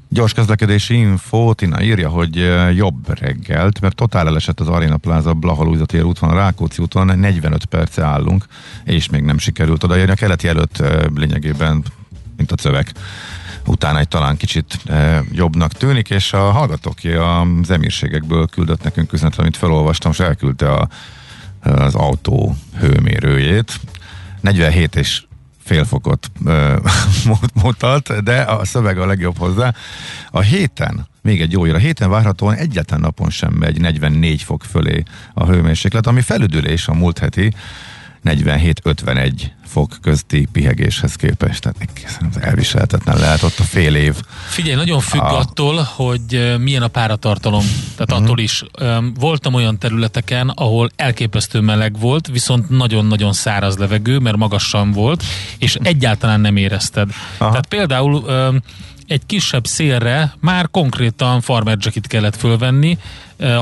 [0.09, 2.35] Gyors közlekedési info, Tina írja, hogy
[2.75, 7.65] jobb reggelt, mert totál elesett az Arena Plaza Blaha tér úton, a Rákóczi úton, 45
[7.65, 8.45] perce állunk,
[8.83, 10.11] és még nem sikerült odaérni.
[10.11, 10.83] A keleti előtt
[11.15, 11.83] lényegében,
[12.37, 12.91] mint a cövek
[13.65, 14.79] utána egy talán kicsit
[15.31, 16.97] jobbnak tűnik, és a hallgatók
[17.61, 20.87] az emírségekből küldött nekünk üzenetet, amit felolvastam, és elküldte a,
[21.61, 23.79] az autó hőmérőjét.
[24.41, 25.23] 47 és
[25.67, 26.31] fél fokot
[27.63, 29.73] mutat, de a szöveg a legjobb hozzá.
[30.31, 35.03] A héten, még egy jó a héten várhatóan egyetlen napon sem megy 44 fok fölé
[35.33, 37.53] a hőmérséklet, ami felüdülés a múlt heti
[38.27, 39.31] 47-51
[39.65, 41.61] fok közti pihegéshez képest.
[41.61, 44.15] Tehát elviselhetetlen lehet ott a fél év.
[44.49, 45.37] Figyelj, nagyon függ a...
[45.37, 47.65] attól, hogy milyen a páratartalom.
[47.95, 48.23] Tehát uh-huh.
[48.23, 48.63] attól is.
[49.19, 55.23] Voltam olyan területeken, ahol elképesztő meleg volt, viszont nagyon-nagyon száraz levegő, mert magasan volt,
[55.57, 57.09] és egyáltalán nem érezted.
[57.37, 57.49] Aha.
[57.49, 58.25] Tehát például
[59.07, 62.97] egy kisebb szélre már konkrétan farmer jacket kellett fölvenni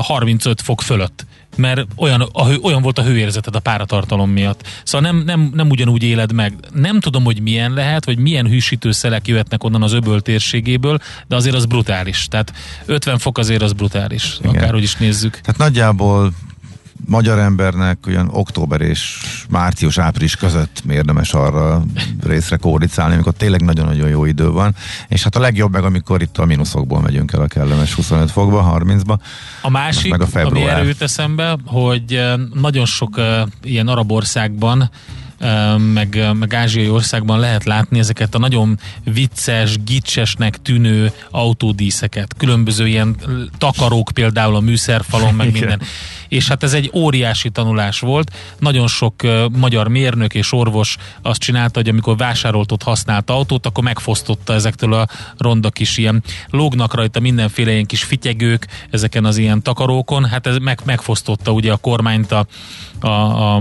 [0.00, 1.26] 35 fok fölött
[1.56, 4.68] mert olyan, a olyan volt a hőérzeted a páratartalom miatt.
[4.84, 6.54] Szóval nem, nem, nem ugyanúgy éled meg.
[6.72, 11.56] Nem tudom, hogy milyen lehet, vagy milyen hűsítőszelek jöhetnek onnan az öböl térségéből, de azért
[11.56, 12.26] az brutális.
[12.30, 12.52] Tehát
[12.86, 14.54] 50 fok azért az brutális, Igen.
[14.54, 15.40] akárhogy is nézzük.
[15.40, 16.32] Tehát nagyjából
[17.04, 21.84] magyar embernek olyan október és március-április között érdemes arra
[22.22, 24.74] részre kóricálni, amikor tényleg nagyon-nagyon jó idő van,
[25.08, 28.78] és hát a legjobb meg, amikor itt a mínuszokból megyünk el a kellemes 25 fokba,
[28.80, 29.18] 30-ba.
[29.62, 32.22] A másik, meg a ami erőt eszembe, hogy
[32.54, 33.24] nagyon sok uh,
[33.62, 34.90] ilyen arab országban
[35.92, 42.34] meg, meg ázsiai országban lehet látni ezeket a nagyon vicces, gicsesnek tűnő autódíszeket.
[42.36, 43.16] Különböző ilyen
[43.58, 45.80] takarók például a műszerfalon, meg minden.
[46.28, 48.32] És hát ez egy óriási tanulás volt.
[48.58, 49.14] Nagyon sok
[49.52, 54.92] magyar mérnök és orvos azt csinálta, hogy amikor vásárolt ott használt autót, akkor megfosztotta ezektől
[54.92, 55.06] a
[55.38, 60.56] ronda kis ilyen, lógnak rajta mindenféle ilyen kis fityegők ezeken az ilyen takarókon, hát ez
[60.56, 62.46] meg, megfosztotta ugye a kormányt a,
[63.00, 63.56] a, a,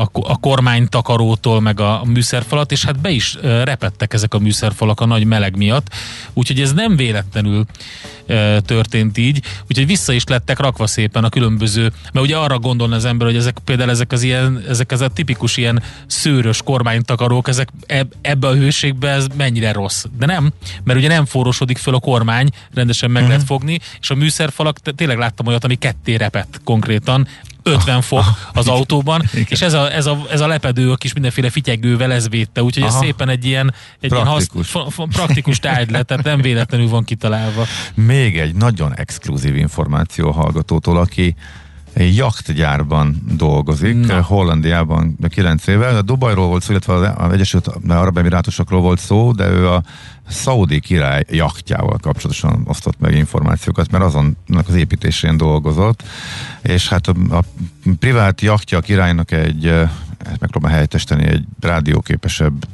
[0.00, 5.06] a, a kormánytakarótól, meg a műszerfalat, és hát be is repettek ezek a műszerfalak a
[5.06, 5.94] nagy meleg miatt,
[6.32, 7.64] úgyhogy ez nem véletlenül
[8.66, 13.04] történt így, úgyhogy vissza is lettek rakva szépen a különböző, mert ugye arra gondolna az
[13.04, 17.68] ember, hogy ezek például ezek az ilyen, ezek az a tipikus ilyen szőrös kormánytakarók, ezek
[18.20, 20.04] ebbe a hőségbe ez mennyire rossz.
[20.18, 20.52] De nem,
[20.84, 23.36] mert ugye nem forrósodik föl a kormány, rendesen meg uh-huh.
[23.36, 27.28] lehet fogni, és a műszerfalak, tényleg láttam olyat, ami ketté repett konkrétan,
[27.62, 29.46] 50 fok az autóban, Igen.
[29.48, 32.82] és ez a, ez, a, ez a lepedő a kis mindenféle fityegővel ez védte, úgyhogy
[32.82, 32.94] Aha.
[32.94, 34.74] ez szépen egy ilyen, egy praktikus.
[34.74, 37.66] ilyen hasz, praktikus tárgy lett, tehát nem véletlenül van kitalálva.
[37.94, 41.34] Még egy nagyon exkluzív információ hallgatótól, aki
[41.94, 44.22] jachtgyárban dolgozik, Na.
[44.22, 45.88] Hollandiában 9 éve.
[45.88, 49.82] A Dubajról volt szó, illetve az Egyesült Arab Emirátusokról volt szó, de ő a
[50.28, 56.02] Szaudi király jachtjával kapcsolatosan osztott meg információkat, mert azonnak az építésén dolgozott,
[56.62, 57.44] és hát a, a
[57.98, 62.64] privát jachtja a királynak egy, ezt megpróbál helyettesíteni, egy rádióképesebb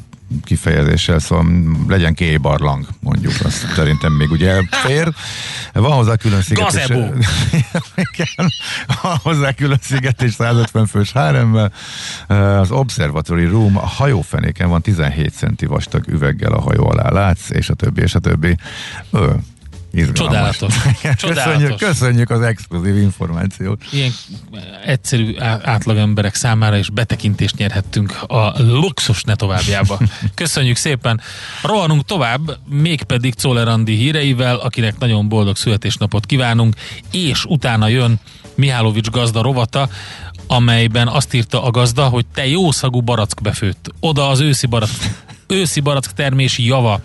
[0.45, 1.47] kifejezéssel, szóval
[1.89, 5.13] legyen kébarlang, mondjuk, azt szerintem még ugye elfér.
[5.73, 6.87] Van hozzá külön szigetés.
[9.03, 11.73] van hozzá külön szigetés 150 fős háremmel.
[12.61, 17.69] Az Observatory Room a hajófenéken van 17 centi vastag üveggel a hajó alá látsz, és
[17.69, 18.57] a többi, és a többi.
[19.13, 19.37] Ő,
[19.95, 20.19] Izgalmas.
[20.19, 20.75] Csodálatos.
[21.35, 23.83] Köszönjük, köszönjük az exkluzív információt.
[23.93, 24.13] Ilyen
[24.85, 29.99] egyszerű átlag emberek számára is betekintést nyerhettünk a luxus ne továbbjába.
[30.35, 31.21] Köszönjük szépen.
[31.63, 36.75] Rohanunk tovább, mégpedig Czoller Andi híreivel, akinek nagyon boldog születésnapot kívánunk,
[37.11, 38.21] és utána jön
[38.55, 39.89] Mihálovics gazda rovata,
[40.47, 43.93] amelyben azt írta a gazda, hogy te jószagú barack befőtt.
[44.01, 47.01] Oda az őszi barack, őszi barack termési java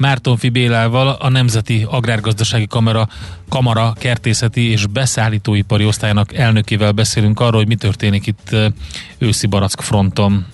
[0.00, 3.08] Mártonfi Bélával, a Nemzeti Agrárgazdasági Kamera,
[3.48, 8.56] Kamara kertészeti és beszállítóipari osztályának elnökével beszélünk arról, hogy mi történik itt
[9.18, 10.46] őszi barack fronton.